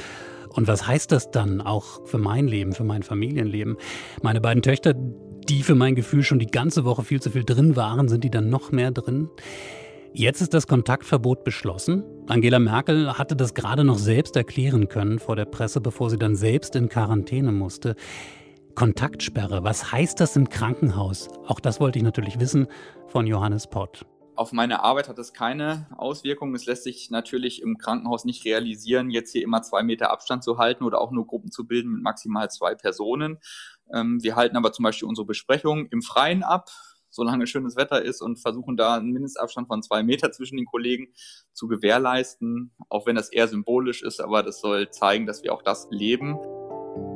Und 0.49 0.67
was 0.67 0.87
heißt 0.87 1.11
das 1.11 1.29
dann 1.29 1.59
auch 1.59 2.07
für 2.07 2.17
mein 2.17 2.47
Leben, 2.47 2.71
für 2.71 2.85
mein 2.85 3.03
Familienleben? 3.03 3.75
Meine 4.23 4.39
beiden 4.39 4.63
Töchter, 4.63 4.93
die 4.93 5.61
für 5.61 5.75
mein 5.75 5.95
Gefühl 5.95 6.23
schon 6.23 6.39
die 6.39 6.47
ganze 6.47 6.85
Woche 6.85 7.03
viel 7.03 7.21
zu 7.21 7.31
viel 7.31 7.43
drin 7.43 7.75
waren, 7.75 8.07
sind 8.07 8.23
die 8.23 8.31
dann 8.31 8.49
noch 8.49 8.71
mehr 8.71 8.91
drin. 8.91 9.29
Jetzt 10.13 10.39
ist 10.39 10.53
das 10.53 10.65
Kontaktverbot 10.65 11.43
beschlossen. 11.43 12.05
Angela 12.27 12.57
Merkel 12.57 13.19
hatte 13.19 13.35
das 13.35 13.53
gerade 13.53 13.83
noch 13.83 13.99
selbst 13.99 14.35
erklären 14.35 14.87
können 14.87 15.19
vor 15.19 15.35
der 15.35 15.45
Presse, 15.45 15.79
bevor 15.79 16.09
sie 16.09 16.17
dann 16.17 16.35
selbst 16.35 16.75
in 16.75 16.89
Quarantäne 16.89 17.51
musste. 17.51 17.95
Kontaktsperre, 18.73 19.63
was 19.63 19.91
heißt 19.91 20.19
das 20.19 20.35
im 20.35 20.49
Krankenhaus? 20.49 21.29
Auch 21.45 21.59
das 21.59 21.79
wollte 21.79 21.99
ich 21.99 22.03
natürlich 22.03 22.39
wissen 22.39 22.67
von 23.07 23.27
Johannes 23.27 23.67
Pott. 23.67 24.07
Auf 24.35 24.53
meine 24.53 24.83
Arbeit 24.83 25.07
hat 25.07 25.19
es 25.19 25.33
keine 25.33 25.87
Auswirkungen. 25.97 26.55
Es 26.55 26.65
lässt 26.65 26.83
sich 26.83 27.11
natürlich 27.11 27.61
im 27.61 27.77
Krankenhaus 27.77 28.25
nicht 28.25 28.43
realisieren, 28.43 29.11
jetzt 29.11 29.31
hier 29.31 29.43
immer 29.43 29.61
zwei 29.61 29.83
Meter 29.83 30.09
Abstand 30.09 30.43
zu 30.43 30.57
halten 30.57 30.83
oder 30.83 30.99
auch 30.99 31.11
nur 31.11 31.27
Gruppen 31.27 31.51
zu 31.51 31.67
bilden 31.67 31.91
mit 31.91 32.01
maximal 32.01 32.49
zwei 32.49 32.73
Personen. 32.73 33.37
Ähm, 33.93 34.21
wir 34.23 34.35
halten 34.35 34.57
aber 34.57 34.73
zum 34.73 34.83
Beispiel 34.83 35.07
unsere 35.07 35.27
Besprechungen 35.27 35.87
im 35.91 36.01
Freien 36.01 36.41
ab, 36.41 36.69
solange 37.15 37.47
schönes 37.47 37.77
Wetter 37.77 38.01
ist 38.01 38.21
und 38.21 38.37
versuchen 38.37 38.75
da 38.75 38.95
einen 38.95 39.11
Mindestabstand 39.11 39.67
von 39.67 39.81
zwei 39.81 40.03
Meter 40.03 40.31
zwischen 40.31 40.57
den 40.57 40.65
Kollegen 40.65 41.07
zu 41.53 41.67
gewährleisten, 41.67 42.71
auch 42.89 43.07
wenn 43.07 43.15
das 43.15 43.29
eher 43.29 43.47
symbolisch 43.47 44.03
ist, 44.03 44.19
aber 44.19 44.43
das 44.43 44.59
soll 44.59 44.89
zeigen, 44.89 45.25
dass 45.25 45.41
wir 45.41 45.53
auch 45.53 45.61
das 45.61 45.87
leben. 45.91 46.37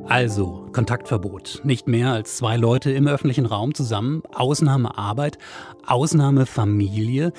Also, 0.05 0.67
Kontaktverbot. 0.71 1.61
Nicht 1.63 1.87
mehr 1.87 2.13
als 2.13 2.37
zwei 2.37 2.57
Leute 2.57 2.91
im 2.91 3.07
öffentlichen 3.07 3.45
Raum 3.45 3.75
zusammen. 3.75 4.23
Ausnahme 4.33 4.97
Arbeit, 4.97 5.37
Ausnahme 5.85 6.45
Familie. 6.45 7.31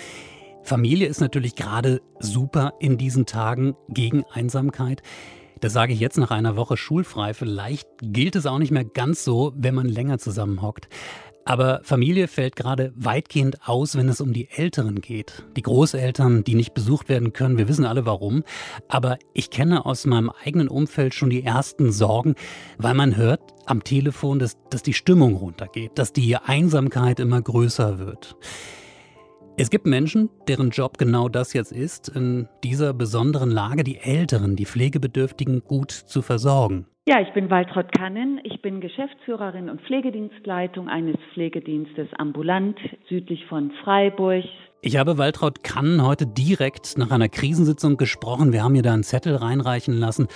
Familie 0.62 1.08
ist 1.08 1.20
natürlich 1.20 1.56
gerade 1.56 2.00
super 2.20 2.74
in 2.78 2.98
diesen 2.98 3.26
Tagen 3.26 3.74
gegen 3.88 4.24
Einsamkeit. 4.30 5.02
Das 5.60 5.72
sage 5.72 5.92
ich 5.92 6.00
jetzt 6.00 6.16
nach 6.16 6.30
einer 6.30 6.56
Woche 6.56 6.76
schulfrei. 6.76 7.34
Vielleicht 7.34 7.88
gilt 8.00 8.36
es 8.36 8.46
auch 8.46 8.58
nicht 8.58 8.70
mehr 8.70 8.84
ganz 8.84 9.24
so, 9.24 9.52
wenn 9.56 9.74
man 9.74 9.86
länger 9.86 10.18
zusammenhockt. 10.18 10.88
Aber 11.44 11.80
Familie 11.82 12.28
fällt 12.28 12.56
gerade 12.56 12.92
weitgehend 12.94 13.66
aus, 13.66 13.96
wenn 13.96 14.08
es 14.08 14.20
um 14.20 14.32
die 14.32 14.48
Älteren 14.50 15.00
geht. 15.00 15.44
Die 15.56 15.62
Großeltern, 15.62 16.44
die 16.44 16.54
nicht 16.54 16.74
besucht 16.74 17.08
werden 17.08 17.32
können, 17.32 17.58
wir 17.58 17.68
wissen 17.68 17.84
alle 17.84 18.06
warum. 18.06 18.44
Aber 18.88 19.18
ich 19.32 19.50
kenne 19.50 19.86
aus 19.86 20.06
meinem 20.06 20.30
eigenen 20.44 20.68
Umfeld 20.68 21.14
schon 21.14 21.30
die 21.30 21.42
ersten 21.42 21.92
Sorgen, 21.92 22.34
weil 22.78 22.94
man 22.94 23.16
hört 23.16 23.40
am 23.66 23.84
Telefon, 23.84 24.38
dass, 24.38 24.56
dass 24.70 24.82
die 24.82 24.94
Stimmung 24.94 25.34
runtergeht, 25.34 25.92
dass 25.94 26.12
die 26.12 26.36
Einsamkeit 26.36 27.20
immer 27.20 27.40
größer 27.40 27.98
wird. 27.98 28.36
Es 29.60 29.68
gibt 29.68 29.84
Menschen, 29.84 30.30
deren 30.48 30.70
Job 30.70 30.96
genau 30.96 31.28
das 31.28 31.52
jetzt 31.52 31.70
ist, 31.70 32.08
in 32.08 32.48
dieser 32.64 32.94
besonderen 32.94 33.50
Lage 33.50 33.84
die 33.84 33.98
Älteren, 33.98 34.56
die 34.56 34.64
Pflegebedürftigen 34.64 35.64
gut 35.64 35.90
zu 35.90 36.22
versorgen. 36.22 36.86
Ja, 37.06 37.20
ich 37.20 37.30
bin 37.34 37.50
Waltraud 37.50 37.92
Kannen. 37.92 38.40
Ich 38.44 38.62
bin 38.62 38.80
Geschäftsführerin 38.80 39.68
und 39.68 39.82
Pflegedienstleitung 39.82 40.88
eines 40.88 41.16
Pflegedienstes 41.34 42.08
ambulant 42.16 42.78
südlich 43.10 43.44
von 43.50 43.70
Freiburg. 43.84 44.44
Ich 44.80 44.96
habe 44.96 45.18
Waltraud 45.18 45.62
Kannen 45.62 46.06
heute 46.06 46.26
direkt 46.26 46.96
nach 46.96 47.10
einer 47.10 47.28
Krisensitzung 47.28 47.98
gesprochen. 47.98 48.54
Wir 48.54 48.64
haben 48.64 48.76
ihr 48.76 48.82
da 48.82 48.94
einen 48.94 49.02
Zettel 49.02 49.36
reinreichen 49.36 49.92
lassen 49.92 50.28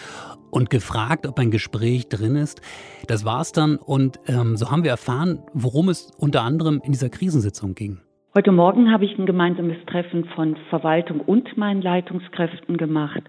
und 0.50 0.69
gefragt, 0.69 1.26
ob 1.26 1.38
ein 1.38 1.50
Gespräch 1.50 2.11
drin 2.11 2.37
ist. 2.37 2.61
Das 3.07 3.25
war's 3.25 3.52
dann 3.52 3.76
und 3.76 4.21
ähm, 4.26 4.59
so 4.59 4.71
haben 4.71 4.85
wir 4.85 4.90
erfahren, 4.90 5.43
worum 5.54 5.88
es 5.88 6.11
unter 6.19 6.43
anderem 6.43 6.83
in 6.85 6.93
dieser 6.93 7.09
Krisensitzung 7.09 7.75
ging. 7.75 8.03
Heute 8.37 8.50
Morgen 8.50 8.91
habe 8.91 9.05
ich 9.05 9.17
ein 9.17 9.26
gemeinsames 9.26 9.76
Treffen 9.87 10.25
von 10.35 10.57
Verwaltung 10.69 11.21
und 11.21 11.57
meinen 11.57 11.81
Leitungskräften 11.81 12.76
gemacht. 12.76 13.23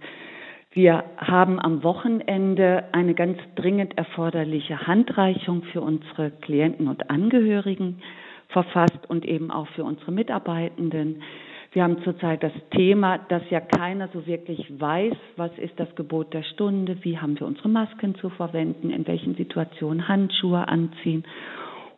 Wir 0.71 1.03
haben 1.17 1.59
am 1.59 1.83
Wochenende 1.83 2.85
eine 2.91 3.13
ganz 3.13 3.37
dringend 3.53 3.95
erforderliche 3.99 4.87
Handreichung 4.87 5.61
für 5.71 5.81
unsere 5.81 6.31
Klienten 6.31 6.87
und 6.87 7.11
Angehörigen 7.11 8.01
verfasst 8.47 9.07
und 9.07 9.25
eben 9.25 9.51
auch 9.51 9.67
für 9.75 9.83
unsere 9.83 10.11
Mitarbeitenden. 10.11 11.21
Wir 11.71 11.83
haben 11.83 12.01
zurzeit 12.03 12.41
das 12.41 12.53
Thema, 12.71 13.19
dass 13.29 13.43
ja 13.51 13.59
keiner 13.59 14.07
so 14.11 14.25
wirklich 14.25 14.65
weiß, 14.79 15.13
was 15.35 15.55
ist 15.59 15.79
das 15.79 15.95
Gebot 15.95 16.33
der 16.33 16.41
Stunde, 16.41 16.97
wie 17.03 17.19
haben 17.19 17.39
wir 17.39 17.45
unsere 17.45 17.69
Masken 17.69 18.15
zu 18.15 18.29
verwenden, 18.31 18.89
in 18.89 19.05
welchen 19.05 19.35
Situationen 19.35 20.07
Handschuhe 20.07 20.67
anziehen. 20.67 21.25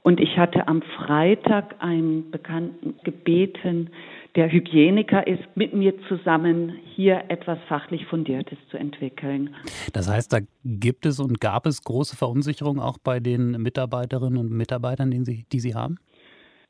Und 0.03 0.19
ich 0.19 0.37
hatte 0.37 0.67
am 0.67 0.81
Freitag 0.81 1.75
einen 1.79 2.31
Bekannten 2.31 2.95
gebeten, 3.03 3.89
der 4.35 4.51
Hygieniker 4.51 5.25
ist, 5.25 5.43
mit 5.55 5.73
mir 5.73 5.93
zusammen 6.07 6.73
hier 6.95 7.23
etwas 7.29 7.57
fachlich 7.67 8.05
Fundiertes 8.05 8.57
zu 8.69 8.77
entwickeln. 8.77 9.55
Das 9.93 10.09
heißt, 10.09 10.31
da 10.31 10.39
gibt 10.63 11.05
es 11.05 11.19
und 11.19 11.41
gab 11.41 11.65
es 11.65 11.83
große 11.83 12.15
Verunsicherung 12.15 12.79
auch 12.79 12.97
bei 12.99 13.19
den 13.19 13.51
Mitarbeiterinnen 13.51 14.37
und 14.37 14.51
Mitarbeitern, 14.51 15.11
die 15.11 15.23
Sie, 15.23 15.45
die 15.51 15.59
Sie 15.59 15.73
haben? 15.73 15.97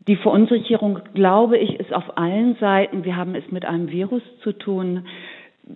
Die 0.08 0.16
Verunsicherung, 0.16 1.00
glaube 1.14 1.58
ich, 1.58 1.80
ist 1.80 1.92
auf 1.92 2.18
allen 2.18 2.56
Seiten. 2.60 3.04
Wir 3.04 3.18
haben 3.18 3.36
es 3.36 3.44
mit 3.52 3.66
einem 3.66 3.90
Virus 3.90 4.22
zu 4.44 4.54
tun, 4.54 5.06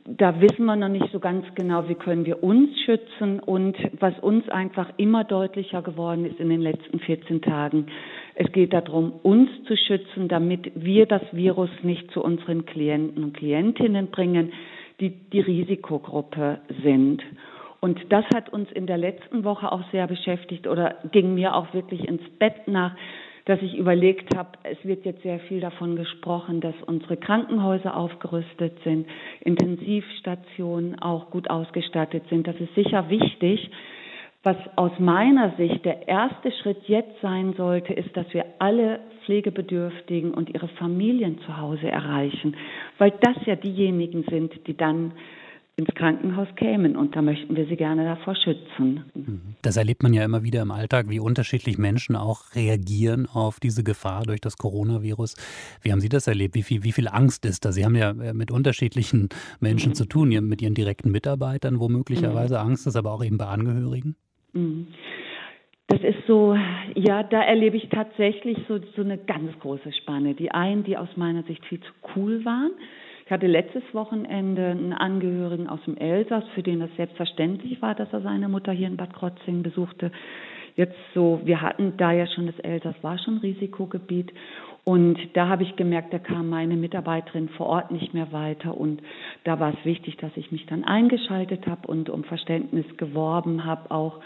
da 0.06 0.40
wissen 0.40 0.66
wir 0.66 0.76
noch 0.76 0.90
nicht 0.90 1.12
so 1.12 1.20
ganz 1.20 1.46
genau, 1.56 1.88
wie 1.90 1.96
können 1.96 2.26
wir 2.26 2.44
uns 2.44 2.70
schützen. 2.82 3.40
Und 3.40 3.78
was 4.00 4.18
uns 4.20 4.48
einfach 4.50 4.90
immer 4.98 5.24
deutlicher 5.24 5.82
geworden 5.82 6.26
ist 6.26 6.40
in 6.40 6.50
den 6.50 6.62
letzten 6.62 7.00
14 7.00 7.42
Tagen, 7.42 7.88
Es 8.36 8.52
geht 8.52 8.74
darum, 8.74 9.14
uns 9.24 9.50
zu 9.68 9.76
schützen, 9.76 10.28
damit 10.28 10.72
wir 10.76 11.06
das 11.06 11.22
Virus 11.32 11.70
nicht 11.84 12.10
zu 12.12 12.24
unseren 12.24 12.66
Klienten 12.66 13.24
und 13.24 13.38
Klientinnen 13.38 14.08
bringen, 14.08 14.54
die 15.00 15.10
die 15.10 15.42
Risikogruppe 15.42 16.60
sind. 16.84 17.22
Und 17.82 18.00
das 18.10 18.24
hat 18.34 18.54
uns 18.54 18.72
in 18.72 18.88
der 18.88 18.98
letzten 18.98 19.44
Woche 19.44 19.72
auch 19.72 19.82
sehr 19.92 20.08
beschäftigt 20.08 20.68
oder 20.68 20.96
ging 21.12 21.34
mir 21.34 21.56
auch 21.56 21.74
wirklich 21.74 22.08
ins 22.08 22.24
Bett 22.40 22.68
nach, 22.68 22.96
dass 23.46 23.62
ich 23.62 23.78
überlegt 23.78 24.36
habe, 24.36 24.50
es 24.64 24.78
wird 24.84 25.06
jetzt 25.06 25.24
sehr 25.24 25.40
viel 25.40 25.60
davon 25.60 25.96
gesprochen, 25.96 26.62
dass 26.62 26.76
unsere 26.86 27.18
Krankenhäuser 27.18 27.96
aufgerüstet 27.96 28.78
sind, 28.84 29.08
Intensivstationen 29.42 31.02
auch 31.02 31.30
gut 31.30 31.50
ausgestattet 31.50 32.24
sind. 32.30 32.48
Das 32.48 32.56
ist 32.60 32.74
sicher 32.76 33.10
wichtig. 33.10 33.72
Was 34.44 34.58
aus 34.76 34.92
meiner 34.98 35.52
Sicht 35.58 35.86
der 35.86 36.08
erste 36.08 36.52
Schritt 36.52 36.88
jetzt 36.88 37.22
sein 37.22 37.54
sollte, 37.54 37.94
ist, 37.94 38.18
dass 38.18 38.26
wir 38.34 38.46
alle 38.58 39.00
Pflegebedürftigen 39.26 40.34
und 40.34 40.50
ihre 40.50 40.68
Familien 40.68 41.40
zu 41.42 41.58
Hause 41.58 41.92
erreichen, 41.92 42.56
weil 42.98 43.14
das 43.22 43.36
ja 43.46 43.56
diejenigen 43.56 44.24
sind, 44.30 44.66
die 44.66 44.76
dann 44.76 45.12
ins 45.78 45.88
Krankenhaus 45.96 46.48
kämen 46.56 46.96
und 46.96 47.16
da 47.16 47.22
möchten 47.22 47.56
wir 47.56 47.66
sie 47.66 47.76
gerne 47.76 48.04
davor 48.04 48.36
schützen. 48.36 49.06
Mhm. 49.16 49.56
Das 49.62 49.78
erlebt 49.78 50.04
man 50.04 50.14
ja 50.14 50.24
immer 50.24 50.44
wieder 50.44 50.62
im 50.62 50.72
Alltag, 50.72 51.10
wie 51.10 51.20
unterschiedlich 51.20 51.78
Menschen 51.78 52.16
auch 52.16 52.56
reagieren 52.56 53.28
auf 53.32 53.60
diese 53.60 53.84
Gefahr 53.84 54.24
durch 54.24 54.42
das 54.42 54.58
Coronavirus. 54.58 55.36
Wie 55.82 55.92
haben 55.92 56.02
Sie 56.02 56.10
das 56.10 56.28
erlebt? 56.28 56.56
Wie 56.56 56.64
viel, 56.64 56.84
wie 56.84 56.92
viel 56.92 57.08
Angst 57.08 57.46
ist 57.46 57.66
da? 57.66 57.72
Sie 57.72 57.86
haben 57.86 57.96
ja 57.96 58.12
äh, 58.12 58.34
mit 58.34 58.52
unterschiedlichen 58.52 59.30
Menschen 59.60 59.90
mhm. 59.90 59.96
zu 59.96 60.06
tun, 60.06 60.30
mit 60.30 60.62
Ihren 60.62 60.76
direkten 60.76 61.12
Mitarbeitern, 61.12 61.80
wo 61.80 61.88
möglicherweise 61.88 62.56
mhm. 62.56 62.68
Angst 62.68 62.88
ist, 62.88 62.96
aber 62.96 63.12
auch 63.12 63.24
eben 63.24 63.38
bei 63.38 63.46
Angehörigen. 63.46 64.16
Mhm. 64.54 64.88
Das 65.88 66.02
ist 66.04 66.26
so, 66.26 66.56
ja, 66.96 67.24
da 67.24 67.42
erlebe 67.42 67.76
ich 67.76 67.90
tatsächlich 67.90 68.58
so, 68.68 68.80
so 68.96 69.02
eine 69.02 69.18
ganz 69.18 69.52
große 69.60 69.92
Spanne. 69.92 70.36
Die 70.36 70.52
einen, 70.52 70.84
die 70.84 70.96
aus 70.96 71.10
meiner 71.18 71.44
Sicht 71.44 71.66
viel 71.66 71.82
zu 71.82 71.92
cool 72.16 72.46
waren. 72.46 72.72
Ich 73.32 73.34
hatte 73.34 73.48
letztes 73.48 73.84
Wochenende 73.94 74.72
einen 74.72 74.92
Angehörigen 74.92 75.70
aus 75.70 75.80
dem 75.86 75.96
Elsass, 75.96 76.44
für 76.54 76.64
den 76.64 76.82
das 76.82 76.90
selbstverständlich 76.98 77.82
war, 77.82 77.96
dass 77.96 78.12
er 78.12 78.20
seine 78.20 78.50
Mutter 78.50 78.74
hier 78.74 78.88
in 78.88 78.98
Bad 78.98 79.14
Krotzing 79.14 79.64
besuchte. 79.64 80.12
Jetzt 80.76 80.98
so, 81.14 81.40
wir 81.46 81.62
hatten 81.62 81.94
da 81.96 82.12
ja 82.12 82.28
schon 82.28 82.48
das 82.48 82.60
Elsass 82.60 82.96
war 83.04 83.18
schon 83.20 83.38
Risikogebiet 83.38 84.34
und 84.84 85.18
da 85.32 85.48
habe 85.48 85.64
ich 85.64 85.78
gemerkt, 85.78 86.12
da 86.12 86.20
kam 86.20 86.50
meine 86.50 86.76
Mitarbeiterin 86.76 87.48
vor 87.48 87.68
Ort 87.68 87.92
nicht 87.92 88.14
mehr 88.14 88.34
weiter. 88.34 88.76
Und 88.76 89.02
da 89.46 89.62
war 89.62 89.76
es 89.76 89.86
wichtig, 89.86 90.18
dass 90.18 90.36
ich 90.36 90.52
mich 90.52 90.66
dann 90.66 90.84
eingeschaltet 90.84 91.66
habe 91.68 91.88
und 91.88 92.10
um 92.10 92.26
Verständnis 92.26 92.98
geworben 92.98 93.64
habe 93.64 93.92
auch. 93.92 94.20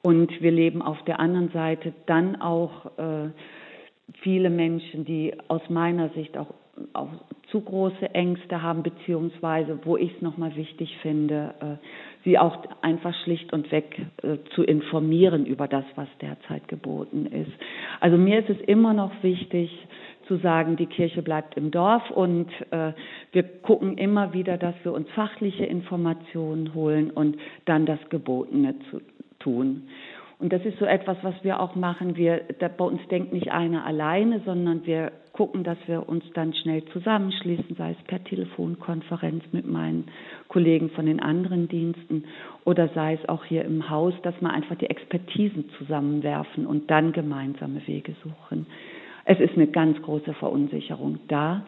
Und 0.00 0.40
wir 0.40 0.50
leben 0.50 0.80
auf 0.80 1.04
der 1.04 1.20
anderen 1.20 1.50
Seite 1.50 1.92
dann 2.06 2.40
auch 2.40 2.86
äh, 2.96 3.28
viele 4.22 4.48
Menschen, 4.48 5.04
die 5.04 5.34
aus 5.48 5.68
meiner 5.68 6.08
Sicht 6.10 6.38
auch, 6.38 6.54
auch 6.94 7.10
zu 7.56 7.62
große 7.62 8.14
Ängste 8.14 8.60
haben, 8.60 8.82
beziehungsweise 8.82 9.78
wo 9.84 9.96
ich 9.96 10.14
es 10.14 10.20
nochmal 10.20 10.54
wichtig 10.56 10.94
finde, 11.00 11.54
äh, 11.60 11.76
sie 12.22 12.38
auch 12.38 12.58
einfach 12.82 13.14
schlicht 13.24 13.50
und 13.54 13.72
weg 13.72 13.98
äh, 14.22 14.36
zu 14.54 14.62
informieren 14.62 15.46
über 15.46 15.66
das, 15.66 15.84
was 15.94 16.08
derzeit 16.20 16.68
geboten 16.68 17.24
ist. 17.24 17.52
Also 18.00 18.18
mir 18.18 18.40
ist 18.40 18.50
es 18.50 18.60
immer 18.66 18.92
noch 18.92 19.10
wichtig, 19.22 19.70
zu 20.28 20.36
sagen, 20.38 20.76
die 20.76 20.86
Kirche 20.86 21.22
bleibt 21.22 21.56
im 21.56 21.70
Dorf 21.70 22.10
und 22.10 22.48
äh, 22.72 22.92
wir 23.32 23.42
gucken 23.62 23.96
immer 23.96 24.34
wieder, 24.34 24.58
dass 24.58 24.74
wir 24.82 24.92
uns 24.92 25.08
fachliche 25.14 25.64
Informationen 25.64 26.74
holen 26.74 27.10
und 27.10 27.38
dann 27.64 27.86
das 27.86 28.00
Gebotene 28.10 28.74
zu 28.90 29.00
tun. 29.38 29.88
Und 30.38 30.52
das 30.52 30.62
ist 30.66 30.78
so 30.78 30.84
etwas, 30.84 31.16
was 31.22 31.34
wir 31.42 31.60
auch 31.60 31.76
machen. 31.76 32.16
Wir, 32.16 32.42
da, 32.58 32.68
bei 32.68 32.84
uns 32.84 33.00
denkt 33.08 33.32
nicht 33.32 33.50
einer 33.50 33.86
alleine, 33.86 34.42
sondern 34.44 34.84
wir 34.84 35.12
gucken, 35.32 35.64
dass 35.64 35.78
wir 35.86 36.08
uns 36.08 36.24
dann 36.34 36.54
schnell 36.54 36.84
zusammenschließen, 36.92 37.76
sei 37.76 37.92
es 37.92 38.06
per 38.06 38.22
Telefonkonferenz 38.22 39.44
mit 39.52 39.66
meinen 39.66 40.06
Kollegen 40.48 40.90
von 40.90 41.06
den 41.06 41.20
anderen 41.20 41.68
Diensten 41.68 42.24
oder 42.64 42.88
sei 42.94 43.14
es 43.14 43.28
auch 43.28 43.44
hier 43.44 43.64
im 43.64 43.88
Haus, 43.88 44.14
dass 44.22 44.34
wir 44.40 44.50
einfach 44.50 44.76
die 44.76 44.90
Expertisen 44.90 45.70
zusammenwerfen 45.78 46.66
und 46.66 46.90
dann 46.90 47.12
gemeinsame 47.12 47.86
Wege 47.86 48.14
suchen. 48.22 48.66
Es 49.24 49.40
ist 49.40 49.54
eine 49.54 49.66
ganz 49.66 50.00
große 50.02 50.34
Verunsicherung 50.34 51.18
da. 51.28 51.66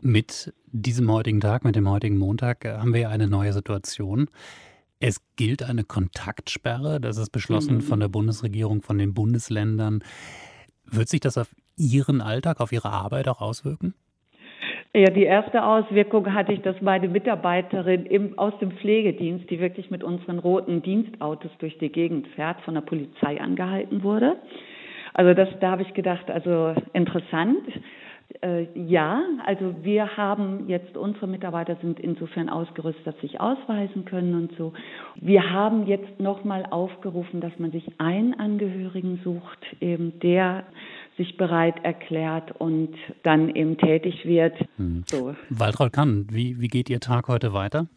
Mit 0.00 0.52
diesem 0.72 1.10
heutigen 1.10 1.40
Tag, 1.40 1.64
mit 1.64 1.76
dem 1.76 1.90
heutigen 1.90 2.16
Montag, 2.16 2.64
äh, 2.64 2.78
haben 2.78 2.94
wir 2.94 3.10
eine 3.10 3.28
neue 3.28 3.52
Situation. 3.52 4.28
Es 5.00 5.18
gilt 5.36 5.62
eine 5.62 5.82
Kontaktsperre, 5.82 7.00
das 7.00 7.16
ist 7.16 7.30
beschlossen 7.30 7.76
mhm. 7.76 7.80
von 7.80 8.00
der 8.00 8.08
Bundesregierung, 8.08 8.82
von 8.82 8.98
den 8.98 9.14
Bundesländern. 9.14 10.04
Wird 10.84 11.08
sich 11.08 11.20
das 11.20 11.38
auf 11.38 11.48
Ihren 11.76 12.20
Alltag, 12.20 12.60
auf 12.60 12.70
Ihre 12.70 12.90
Arbeit 12.90 13.26
auch 13.26 13.40
auswirken? 13.40 13.94
Ja, 14.92 15.08
die 15.10 15.22
erste 15.22 15.64
Auswirkung 15.64 16.34
hatte 16.34 16.52
ich, 16.52 16.60
dass 16.62 16.80
meine 16.82 17.08
Mitarbeiterin 17.08 18.06
im, 18.06 18.38
aus 18.38 18.52
dem 18.60 18.72
Pflegedienst, 18.72 19.48
die 19.48 19.60
wirklich 19.60 19.90
mit 19.90 20.04
unseren 20.04 20.38
roten 20.38 20.82
Dienstautos 20.82 21.52
durch 21.60 21.78
die 21.78 21.90
Gegend 21.90 22.26
fährt, 22.34 22.60
von 22.62 22.74
der 22.74 22.80
Polizei 22.82 23.40
angehalten 23.40 24.02
wurde. 24.02 24.36
Also 25.14 25.32
das, 25.32 25.48
da 25.60 25.70
habe 25.70 25.82
ich 25.82 25.94
gedacht, 25.94 26.30
also 26.30 26.74
interessant. 26.92 27.62
Äh, 28.42 28.66
ja, 28.74 29.22
also 29.44 29.74
wir 29.82 30.16
haben 30.16 30.68
jetzt, 30.68 30.96
unsere 30.96 31.26
Mitarbeiter 31.26 31.76
sind 31.82 32.00
insofern 32.00 32.48
ausgerüstet, 32.48 33.06
dass 33.06 33.14
sie 33.16 33.28
sich 33.28 33.40
ausweisen 33.40 34.04
können 34.04 34.34
und 34.34 34.56
so. 34.56 34.72
Wir 35.16 35.50
haben 35.50 35.86
jetzt 35.86 36.20
nochmal 36.20 36.66
aufgerufen, 36.70 37.40
dass 37.40 37.52
man 37.58 37.72
sich 37.72 37.84
einen 37.98 38.34
Angehörigen 38.34 39.20
sucht, 39.24 39.58
eben 39.80 40.18
der 40.20 40.64
sich 41.16 41.36
bereit 41.36 41.84
erklärt 41.84 42.52
und 42.58 42.94
dann 43.24 43.54
eben 43.54 43.76
tätig 43.76 44.24
wird. 44.24 44.54
Hm. 44.76 45.04
So. 45.06 45.34
Waltraud 45.50 45.92
Kann, 45.92 46.26
wie, 46.30 46.60
wie 46.60 46.68
geht 46.68 46.88
Ihr 46.88 47.00
Tag 47.00 47.28
heute 47.28 47.52
weiter? 47.52 47.88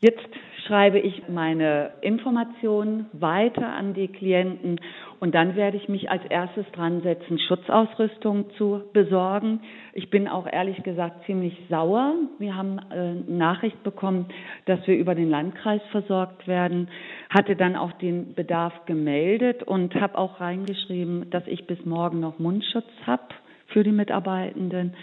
Jetzt 0.00 0.28
schreibe 0.68 0.98
ich 0.98 1.28
meine 1.28 1.92
Informationen 2.02 3.06
weiter 3.12 3.72
an 3.72 3.94
die 3.94 4.08
Klienten 4.08 4.78
und 5.18 5.34
dann 5.34 5.56
werde 5.56 5.78
ich 5.78 5.88
mich 5.88 6.10
als 6.10 6.22
erstes 6.26 6.66
dran 6.72 7.00
setzen, 7.00 7.38
Schutzausrüstung 7.38 8.50
zu 8.58 8.82
besorgen. 8.92 9.60
Ich 9.94 10.10
bin 10.10 10.28
auch 10.28 10.46
ehrlich 10.46 10.82
gesagt 10.82 11.24
ziemlich 11.24 11.56
sauer. 11.70 12.14
Wir 12.38 12.54
haben 12.54 12.78
äh, 12.92 13.14
Nachricht 13.30 13.82
bekommen, 13.82 14.26
dass 14.66 14.86
wir 14.86 14.96
über 14.96 15.14
den 15.14 15.30
Landkreis 15.30 15.80
versorgt 15.90 16.46
werden, 16.46 16.88
hatte 17.30 17.56
dann 17.56 17.74
auch 17.74 17.92
den 17.92 18.34
Bedarf 18.34 18.74
gemeldet 18.84 19.62
und 19.62 19.94
habe 19.94 20.18
auch 20.18 20.40
reingeschrieben, 20.40 21.30
dass 21.30 21.46
ich 21.46 21.66
bis 21.66 21.84
morgen 21.86 22.20
noch 22.20 22.38
Mundschutz 22.38 22.86
habe 23.06 23.24
für 23.68 23.82
die 23.82 23.92
Mitarbeitenden 23.92 24.94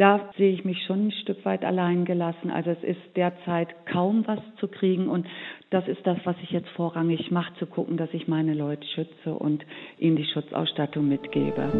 da 0.00 0.30
sehe 0.38 0.50
ich 0.52 0.64
mich 0.64 0.82
schon 0.86 1.08
ein 1.08 1.12
Stück 1.12 1.44
weit 1.44 1.62
allein 1.62 2.06
gelassen. 2.06 2.50
Also 2.50 2.70
es 2.70 2.82
ist 2.82 3.16
derzeit 3.16 3.68
kaum 3.84 4.26
was 4.26 4.38
zu 4.58 4.66
kriegen 4.66 5.08
und 5.08 5.26
das 5.68 5.86
ist 5.88 6.00
das, 6.04 6.16
was 6.24 6.36
ich 6.42 6.50
jetzt 6.50 6.70
vorrangig 6.70 7.30
mache, 7.30 7.52
zu 7.58 7.66
gucken, 7.66 7.98
dass 7.98 8.08
ich 8.12 8.26
meine 8.26 8.54
Leute 8.54 8.86
schütze 8.94 9.34
und 9.34 9.62
ihnen 9.98 10.16
die 10.16 10.24
Schutzausstattung 10.24 11.06
mitgebe. 11.06 11.70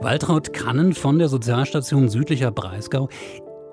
Waltraud 0.00 0.52
Kannen 0.52 0.92
von 0.92 1.20
der 1.20 1.28
Sozialstation 1.28 2.08
Südlicher 2.08 2.50
Breisgau. 2.50 3.08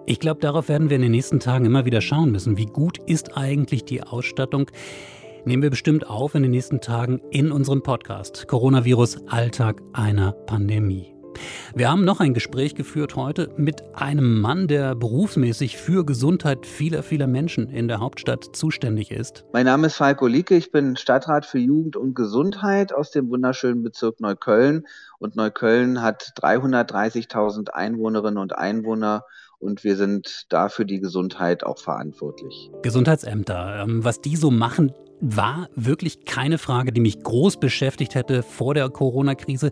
Ich 0.05 0.20
glaube, 0.20 0.39
darauf 0.41 0.70
werden 0.70 0.91
wir 0.91 0.98
in 0.98 1.01
den 1.01 1.12
nächsten 1.12 1.39
Tagen 1.39 1.65
immer 1.65 1.86
wieder 1.86 2.01
schauen 2.01 2.32
müssen. 2.32 2.60
Wie 2.60 2.67
gut 2.67 3.00
ist 3.08 3.36
eigentlich 3.36 3.86
die 3.86 4.03
Ausstattung? 4.03 4.70
Nehmen 5.46 5.63
wir 5.63 5.72
bestimmt 5.72 6.08
auf 6.08 6.36
in 6.36 6.44
den 6.44 6.51
nächsten 6.51 6.79
Tagen 6.79 7.22
in 7.32 7.51
unserem 7.51 7.82
Podcast 7.82 8.48
Coronavirus 8.48 9.27
Alltag 9.27 9.82
einer 9.94 10.32
Pandemie. 10.32 11.14
Wir 11.74 11.89
haben 11.89 12.06
noch 12.06 12.20
ein 12.20 12.34
Gespräch 12.34 12.75
geführt 12.75 13.15
heute 13.15 13.50
mit 13.58 13.84
einem 13.96 14.39
Mann, 14.39 14.68
der 14.68 14.96
berufsmäßig 14.96 15.77
für 15.77 16.06
Gesundheit 16.06 16.65
vieler, 16.65 17.04
vieler 17.04 17.27
Menschen 17.27 17.70
in 17.70 17.88
der 17.88 18.00
Hauptstadt 18.00 18.56
zuständig 18.56 19.12
ist. 19.12 19.46
Mein 19.54 19.65
Name 19.65 19.88
ist 19.88 19.96
Falko 19.96 20.27
Lieke, 20.27 20.56
ich 20.56 20.72
bin 20.72 20.98
Stadtrat 20.98 21.46
für 21.46 21.60
Jugend 21.60 21.96
und 21.96 22.15
Gesundheit 22.15 22.94
aus 22.94 23.12
dem 23.12 23.30
wunderschönen 23.30 23.84
Bezirk 23.84 24.20
Neukölln. 24.20 24.86
Und 25.20 25.36
Neukölln 25.36 26.01
hat 26.01 26.34
330.000 26.38 27.70
Einwohnerinnen 27.70 28.38
und 28.38 28.58
Einwohner 28.58 29.24
und 29.60 29.84
wir 29.84 29.96
sind 29.96 30.46
da 30.50 30.70
für 30.70 30.86
die 30.86 31.00
Gesundheit 31.00 31.63
auch 31.63 31.80
verantwortlich. 31.80 32.70
Gesundheitsämter, 32.82 33.84
ähm, 33.84 34.04
was 34.04 34.22
die 34.22 34.36
so 34.36 34.51
machen, 34.51 34.94
war 35.22 35.70
wirklich 35.75 36.25
keine 36.25 36.58
Frage, 36.58 36.92
die 36.92 37.01
mich 37.01 37.24
groß 37.24 37.58
beschäftigt 37.58 38.15
hätte 38.15 38.44
vor 38.44 38.74
der 38.74 38.89
Corona-Krise 38.89 39.72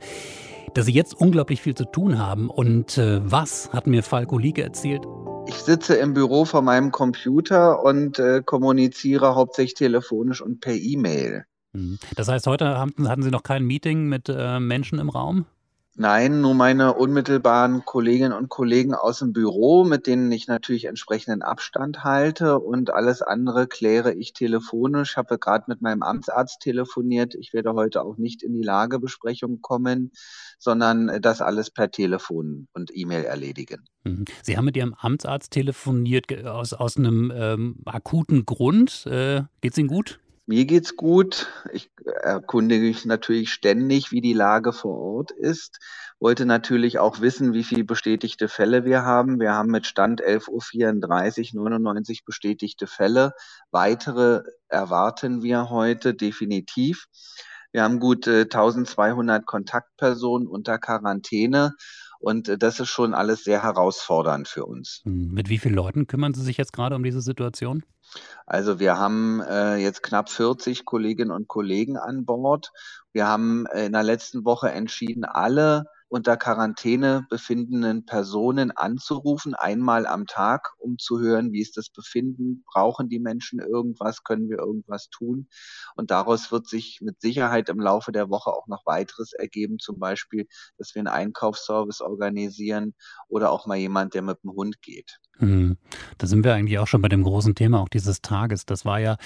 dass 0.73 0.85
Sie 0.85 0.93
jetzt 0.93 1.13
unglaublich 1.13 1.61
viel 1.61 1.75
zu 1.75 1.85
tun 1.85 2.19
haben. 2.19 2.49
Und 2.49 2.97
äh, 2.97 3.19
was 3.23 3.71
hat 3.71 3.87
mir 3.87 4.03
Falko 4.03 4.37
Lieke 4.37 4.63
erzählt? 4.63 5.05
Ich 5.47 5.55
sitze 5.55 5.95
im 5.95 6.13
Büro 6.13 6.45
vor 6.45 6.61
meinem 6.61 6.91
Computer 6.91 7.83
und 7.83 8.19
äh, 8.19 8.41
kommuniziere 8.43 9.35
hauptsächlich 9.35 9.73
telefonisch 9.73 10.41
und 10.41 10.61
per 10.61 10.73
E-Mail. 10.73 11.45
Mhm. 11.73 11.99
Das 12.15 12.27
heißt, 12.29 12.47
heute 12.47 12.77
haben, 12.77 12.93
hatten 13.07 13.23
Sie 13.23 13.31
noch 13.31 13.43
kein 13.43 13.63
Meeting 13.63 14.07
mit 14.07 14.29
äh, 14.29 14.59
Menschen 14.59 14.99
im 14.99 15.09
Raum? 15.09 15.45
Nein, 15.95 16.41
nur 16.41 16.55
meine 16.55 16.95
unmittelbaren 16.95 17.85
Kolleginnen 17.85 18.33
und 18.33 18.49
Kollegen 18.49 18.95
aus 18.95 19.19
dem 19.19 19.31
Büro, 19.31 19.83
mit 19.83 20.07
denen 20.07 20.31
ich 20.31 20.47
natürlich 20.47 20.85
entsprechenden 20.85 21.43
Abstand 21.43 22.03
halte 22.03 22.57
und 22.57 22.91
alles 22.91 23.21
andere 23.21 23.67
kläre 23.67 24.11
ich 24.11 24.33
telefonisch. 24.33 25.11
Ich 25.11 25.17
habe 25.17 25.37
gerade 25.37 25.65
mit 25.67 25.83
meinem 25.83 26.01
Amtsarzt 26.01 26.61
telefoniert. 26.61 27.35
Ich 27.35 27.53
werde 27.53 27.73
heute 27.73 28.01
auch 28.01 28.17
nicht 28.17 28.41
in 28.41 28.53
die 28.53 28.63
Lagebesprechung 28.63 29.61
kommen, 29.61 30.11
sondern 30.57 31.21
das 31.21 31.41
alles 31.41 31.69
per 31.69 31.91
Telefon 31.91 32.67
und 32.73 32.89
E-Mail 32.91 33.25
erledigen. 33.25 33.83
Mhm. 34.03 34.25
Sie 34.41 34.57
haben 34.57 34.65
mit 34.65 34.75
Ihrem 34.75 34.95
Amtsarzt 34.95 35.51
telefoniert 35.51 36.45
aus, 36.45 36.73
aus 36.73 36.97
einem 36.97 37.31
ähm, 37.35 37.81
akuten 37.85 38.45
Grund. 38.45 39.05
Äh, 39.05 39.43
es 39.61 39.77
Ihnen 39.77 39.89
gut? 39.89 40.19
Mir 40.45 40.65
geht's 40.65 40.97
gut. 40.97 41.47
Ich 41.71 41.89
erkundige 42.21 42.85
mich 42.85 43.05
natürlich 43.05 43.53
ständig, 43.53 44.11
wie 44.11 44.19
die 44.19 44.33
Lage 44.33 44.73
vor 44.73 44.99
Ort 44.99 45.31
ist. 45.31 45.79
Wollte 46.19 46.45
natürlich 46.45 46.99
auch 46.99 47.21
wissen, 47.21 47.53
wie 47.53 47.63
viele 47.63 47.85
bestätigte 47.85 48.49
Fälle 48.49 48.83
wir 48.83 49.03
haben. 49.03 49.39
Wir 49.39 49.53
haben 49.53 49.71
mit 49.71 49.85
Stand 49.87 50.21
11.34 50.21 51.55
Uhr 51.55 51.69
99 51.69 52.25
bestätigte 52.25 52.87
Fälle. 52.87 53.33
Weitere 53.71 54.43
erwarten 54.67 55.43
wir 55.43 55.69
heute 55.69 56.13
definitiv. 56.13 57.07
Wir 57.71 57.83
haben 57.83 58.01
gut 58.01 58.27
1200 58.27 59.45
Kontaktpersonen 59.45 60.47
unter 60.47 60.77
Quarantäne. 60.77 61.71
Und 62.23 62.47
äh, 62.47 62.57
das 62.57 62.79
ist 62.79 62.87
schon 62.87 63.13
alles 63.13 63.43
sehr 63.43 63.63
herausfordernd 63.63 64.47
für 64.47 64.65
uns. 64.65 65.01
Hm, 65.03 65.31
mit 65.33 65.49
wie 65.49 65.57
vielen 65.57 65.75
Leuten 65.75 66.07
kümmern 66.07 66.33
Sie 66.33 66.41
sich 66.41 66.55
jetzt 66.55 66.71
gerade 66.71 66.95
um 66.95 67.03
diese 67.03 67.21
Situation? 67.21 67.83
Also 68.45 68.79
wir 68.79 68.97
haben 68.97 69.41
äh, 69.41 69.75
jetzt 69.75 70.03
knapp 70.03 70.29
40 70.29 70.85
Kolleginnen 70.85 71.31
und 71.31 71.49
Kollegen 71.49 71.97
an 71.97 72.23
Bord. 72.23 72.71
Wir 73.11 73.27
haben 73.27 73.65
äh, 73.65 73.87
in 73.87 73.91
der 73.91 74.03
letzten 74.03 74.45
Woche 74.45 74.71
entschieden, 74.71 75.25
alle 75.25 75.85
unter 76.13 76.37
Quarantäne 76.37 77.25
befindenden 77.27 78.05
Personen 78.05 78.69
anzurufen, 78.69 79.55
einmal 79.55 80.05
am 80.05 80.27
Tag, 80.27 80.73
um 80.77 80.99
zu 80.99 81.19
hören, 81.19 81.51
wie 81.51 81.59
ist 81.59 81.75
das 81.75 81.89
Befinden, 81.89 82.63
brauchen 82.71 83.09
die 83.09 83.17
Menschen 83.17 83.59
irgendwas, 83.59 84.23
können 84.23 84.47
wir 84.47 84.59
irgendwas 84.59 85.09
tun. 85.09 85.47
Und 85.95 86.11
daraus 86.11 86.51
wird 86.51 86.67
sich 86.67 86.99
mit 87.01 87.19
Sicherheit 87.19 87.67
im 87.67 87.79
Laufe 87.79 88.11
der 88.11 88.29
Woche 88.29 88.51
auch 88.51 88.67
noch 88.67 88.85
weiteres 88.85 89.33
ergeben, 89.33 89.79
zum 89.79 89.97
Beispiel, 89.97 90.45
dass 90.77 90.93
wir 90.93 90.99
einen 90.99 91.07
Einkaufsservice 91.07 92.01
organisieren 92.01 92.93
oder 93.27 93.51
auch 93.51 93.65
mal 93.65 93.77
jemand, 93.77 94.13
der 94.13 94.21
mit 94.21 94.37
dem 94.43 94.51
Hund 94.51 94.83
geht. 94.83 95.19
Hm. 95.37 95.77
Da 96.19 96.27
sind 96.27 96.43
wir 96.43 96.53
eigentlich 96.53 96.77
auch 96.77 96.85
schon 96.85 97.01
bei 97.01 97.09
dem 97.09 97.23
großen 97.23 97.55
Thema 97.55 97.79
auch 97.79 97.89
dieses 97.89 98.21
Tages. 98.21 98.67
Das 98.67 98.85
war 98.85 98.99
ja 98.99 99.17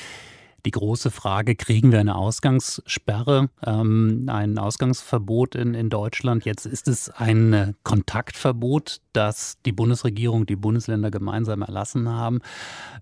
die 0.67 0.71
große 0.71 1.11
Frage, 1.11 1.55
kriegen 1.55 1.93
wir 1.93 2.01
eine 2.01 2.15
Ausgangssperre, 2.15 3.49
ähm, 3.65 4.25
ein 4.27 4.57
Ausgangsverbot 4.59 5.55
in, 5.55 5.73
in 5.73 5.89
Deutschland? 5.89 6.43
Jetzt 6.43 6.65
ist 6.65 6.89
es 6.89 7.09
ein 7.09 7.73
Kontaktverbot, 7.83 8.99
das 9.13 9.57
die 9.65 9.71
Bundesregierung, 9.71 10.45
die 10.45 10.57
Bundesländer 10.57 11.09
gemeinsam 11.09 11.61
erlassen 11.61 12.09
haben. 12.09 12.41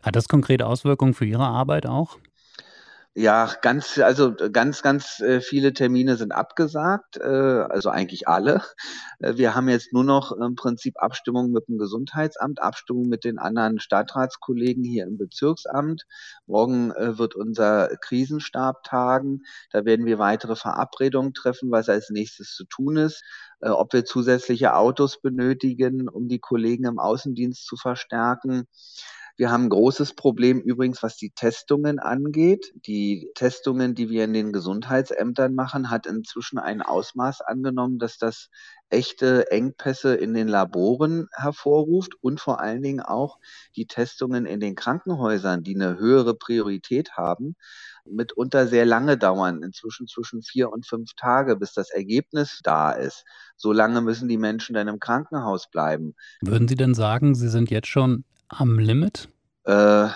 Hat 0.03 0.15
das 0.15 0.27
konkrete 0.27 0.67
Auswirkungen 0.67 1.15
für 1.15 1.25
Ihre 1.25 1.47
Arbeit 1.47 1.87
auch? 1.87 2.19
Ja, 3.17 3.49
ganz, 3.61 3.97
also 3.97 4.33
ganz, 4.51 4.81
ganz 4.81 5.21
äh, 5.21 5.39
viele 5.39 5.71
Termine 5.71 6.17
sind 6.17 6.33
abgesagt, 6.33 7.15
äh, 7.15 7.23
also 7.23 7.89
eigentlich 7.89 8.27
alle. 8.27 8.61
Äh, 9.19 9.37
wir 9.37 9.55
haben 9.55 9.69
jetzt 9.69 9.93
nur 9.93 10.03
noch 10.03 10.33
im 10.33 10.55
Prinzip 10.55 11.01
Abstimmung 11.01 11.51
mit 11.51 11.69
dem 11.69 11.77
Gesundheitsamt, 11.77 12.61
Abstimmung 12.61 13.07
mit 13.07 13.23
den 13.23 13.39
anderen 13.39 13.79
Stadtratskollegen 13.79 14.83
hier 14.83 15.05
im 15.05 15.17
Bezirksamt. 15.17 16.03
Morgen 16.45 16.89
wird 16.89 17.35
unser 17.35 17.95
Krisenstab 18.01 18.83
tagen. 18.83 19.43
Da 19.71 19.85
werden 19.85 20.05
wir 20.05 20.19
weitere 20.19 20.57
Verabredungen 20.57 21.33
treffen, 21.33 21.71
was 21.71 21.87
als 21.87 22.09
nächstes 22.09 22.53
zu 22.53 22.65
tun 22.65 22.97
ist. 22.97 23.23
Ob 23.61 23.93
wir 23.93 24.03
zusätzliche 24.03 24.75
Autos 24.75 25.21
benötigen, 25.21 26.09
um 26.09 26.27
die 26.27 26.39
Kollegen 26.39 26.85
im 26.85 26.99
Außendienst 26.99 27.65
zu 27.65 27.77
verstärken. 27.77 28.67
Wir 29.37 29.51
haben 29.51 29.65
ein 29.65 29.69
großes 29.69 30.13
Problem 30.13 30.61
übrigens, 30.61 31.03
was 31.03 31.17
die 31.17 31.31
Testungen 31.31 31.99
angeht. 31.99 32.71
Die 32.87 33.29
Testungen, 33.35 33.93
die 33.93 34.09
wir 34.09 34.23
in 34.23 34.31
den 34.31 34.53
Gesundheitsämtern 34.53 35.53
machen, 35.53 35.89
hat 35.89 36.05
inzwischen 36.05 36.57
ein 36.57 36.81
Ausmaß 36.81 37.41
angenommen, 37.41 37.99
dass 37.99 38.17
das 38.17 38.49
echte 38.89 39.51
Engpässe 39.51 40.15
in 40.15 40.33
den 40.33 40.47
Laboren 40.47 41.27
hervorruft 41.33 42.13
und 42.21 42.39
vor 42.39 42.61
allen 42.61 42.81
Dingen 42.81 43.01
auch 43.01 43.39
die 43.75 43.87
Testungen 43.87 44.45
in 44.45 44.61
den 44.61 44.75
Krankenhäusern, 44.75 45.63
die 45.63 45.75
eine 45.75 45.99
höhere 45.99 46.35
Priorität 46.35 47.17
haben, 47.17 47.55
mitunter 48.05 48.67
sehr 48.67 48.85
lange 48.85 49.17
dauern, 49.17 49.63
inzwischen 49.63 50.07
zwischen 50.07 50.43
vier 50.43 50.71
und 50.71 50.87
fünf 50.87 51.13
Tage, 51.17 51.57
bis 51.57 51.73
das 51.73 51.89
Ergebnis 51.89 52.61
da 52.63 52.91
ist. 52.93 53.25
So 53.57 53.73
lange 53.73 53.99
müssen 53.99 54.29
die 54.29 54.37
Menschen 54.37 54.75
dann 54.75 54.87
im 54.87 54.99
Krankenhaus 54.99 55.69
bleiben. 55.69 56.15
Würden 56.39 56.69
Sie 56.69 56.75
denn 56.75 56.93
sagen, 56.93 57.35
Sie 57.35 57.49
sind 57.49 57.69
jetzt 57.69 57.87
schon 57.87 58.23
am 58.49 58.79
Limit? 58.79 59.29
Äh, 59.63 60.07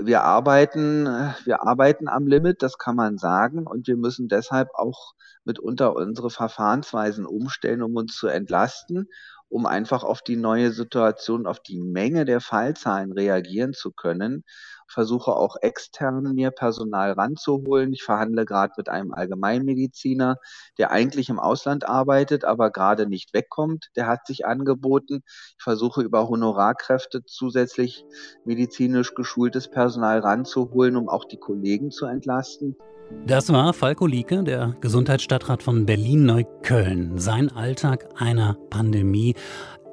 wir 0.00 0.22
arbeiten, 0.22 1.06
wir 1.44 1.62
arbeiten 1.62 2.08
am 2.08 2.26
Limit, 2.26 2.62
das 2.62 2.78
kann 2.78 2.96
man 2.96 3.18
sagen, 3.18 3.66
und 3.66 3.86
wir 3.86 3.96
müssen 3.96 4.28
deshalb 4.28 4.68
auch 4.74 5.14
mitunter 5.44 5.94
unsere 5.94 6.30
Verfahrensweisen 6.30 7.24
umstellen, 7.24 7.82
um 7.82 7.94
uns 7.94 8.16
zu 8.16 8.26
entlasten 8.26 9.08
um 9.48 9.66
einfach 9.66 10.02
auf 10.02 10.22
die 10.22 10.36
neue 10.36 10.72
Situation, 10.72 11.46
auf 11.46 11.60
die 11.60 11.80
Menge 11.80 12.24
der 12.24 12.40
Fallzahlen 12.40 13.12
reagieren 13.12 13.72
zu 13.72 13.92
können. 13.92 14.44
Versuche 14.88 15.32
auch 15.32 15.56
extern 15.60 16.34
mir 16.34 16.50
Personal 16.50 17.12
ranzuholen. 17.12 17.92
Ich 17.92 18.02
verhandle 18.02 18.44
gerade 18.44 18.74
mit 18.76 18.88
einem 18.88 19.12
Allgemeinmediziner, 19.12 20.36
der 20.78 20.90
eigentlich 20.90 21.28
im 21.28 21.40
Ausland 21.40 21.88
arbeitet, 21.88 22.44
aber 22.44 22.70
gerade 22.70 23.06
nicht 23.06 23.34
wegkommt. 23.34 23.88
Der 23.96 24.06
hat 24.06 24.26
sich 24.26 24.46
angeboten. 24.46 25.22
Ich 25.26 25.62
versuche 25.62 26.02
über 26.02 26.28
Honorarkräfte 26.28 27.24
zusätzlich 27.24 28.04
medizinisch 28.44 29.14
geschultes 29.14 29.68
Personal 29.68 30.20
ranzuholen, 30.20 30.96
um 30.96 31.08
auch 31.08 31.24
die 31.24 31.38
Kollegen 31.38 31.90
zu 31.90 32.06
entlasten. 32.06 32.76
Das 33.10 33.52
war 33.52 33.72
Falko 33.72 34.06
Lieke, 34.06 34.42
der 34.42 34.74
Gesundheitsstadtrat 34.80 35.62
von 35.62 35.86
Berlin-Neukölln. 35.86 37.18
Sein 37.18 37.52
Alltag 37.52 38.08
einer 38.16 38.56
Pandemie. 38.70 39.34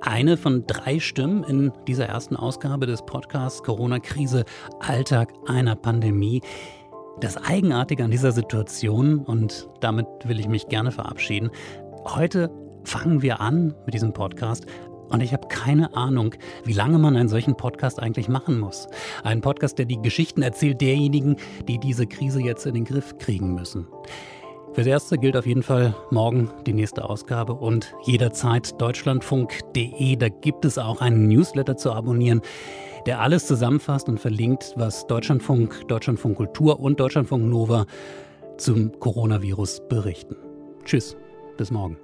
Eine 0.01 0.35
von 0.35 0.65
drei 0.65 0.99
Stimmen 0.99 1.43
in 1.43 1.71
dieser 1.87 2.07
ersten 2.07 2.35
Ausgabe 2.35 2.87
des 2.87 3.03
Podcasts 3.05 3.61
Corona-Krise 3.61 4.45
Alltag 4.79 5.31
einer 5.45 5.75
Pandemie. 5.75 6.41
Das 7.19 7.37
Eigenartige 7.37 8.03
an 8.03 8.09
dieser 8.09 8.31
Situation, 8.31 9.19
und 9.19 9.69
damit 9.79 10.07
will 10.25 10.39
ich 10.39 10.47
mich 10.47 10.67
gerne 10.67 10.91
verabschieden, 10.91 11.51
heute 12.05 12.49
fangen 12.83 13.21
wir 13.21 13.41
an 13.41 13.75
mit 13.85 13.93
diesem 13.93 14.13
Podcast 14.13 14.65
und 15.13 15.21
ich 15.21 15.31
habe 15.31 15.47
keine 15.47 15.95
Ahnung, 15.95 16.35
wie 16.65 16.73
lange 16.73 16.97
man 16.97 17.15
einen 17.15 17.29
solchen 17.29 17.55
Podcast 17.55 18.01
eigentlich 18.01 18.27
machen 18.27 18.59
muss. 18.59 18.87
Ein 19.23 19.41
Podcast, 19.41 19.77
der 19.77 19.85
die 19.85 20.01
Geschichten 20.01 20.41
erzählt 20.41 20.81
derjenigen, 20.81 21.37
die 21.67 21.77
diese 21.77 22.07
Krise 22.07 22.41
jetzt 22.41 22.65
in 22.65 22.73
den 22.73 22.83
Griff 22.83 23.17
kriegen 23.19 23.53
müssen. 23.53 23.87
Fürs 24.73 24.87
Erste 24.87 25.19
gilt 25.19 25.37
auf 25.37 25.45
jeden 25.45 25.61
Fall 25.61 25.95
morgen 26.09 26.49
die 26.65 26.73
nächste 26.73 27.07
Ausgabe 27.07 27.53
und 27.53 27.93
jederzeit 28.05 28.81
deutschlandfunk.de. 28.81 30.15
Da 30.15 30.29
gibt 30.29 30.65
es 30.65 30.79
auch 30.79 30.99
einen 30.99 31.27
Newsletter 31.27 31.77
zu 31.77 31.91
abonnieren, 31.91 32.41
der 33.05 33.21
alles 33.21 33.45
zusammenfasst 33.45 34.09
und 34.09 34.19
verlinkt, 34.19 34.73
was 34.77 35.05
Deutschlandfunk, 35.05 35.87
Deutschlandfunk 35.89 36.37
Kultur 36.37 36.79
und 36.79 36.99
Deutschlandfunk 36.99 37.45
Nova 37.45 37.85
zum 38.57 38.99
Coronavirus 38.99 39.83
berichten. 39.89 40.35
Tschüss, 40.85 41.15
bis 41.55 41.69
morgen. 41.69 42.02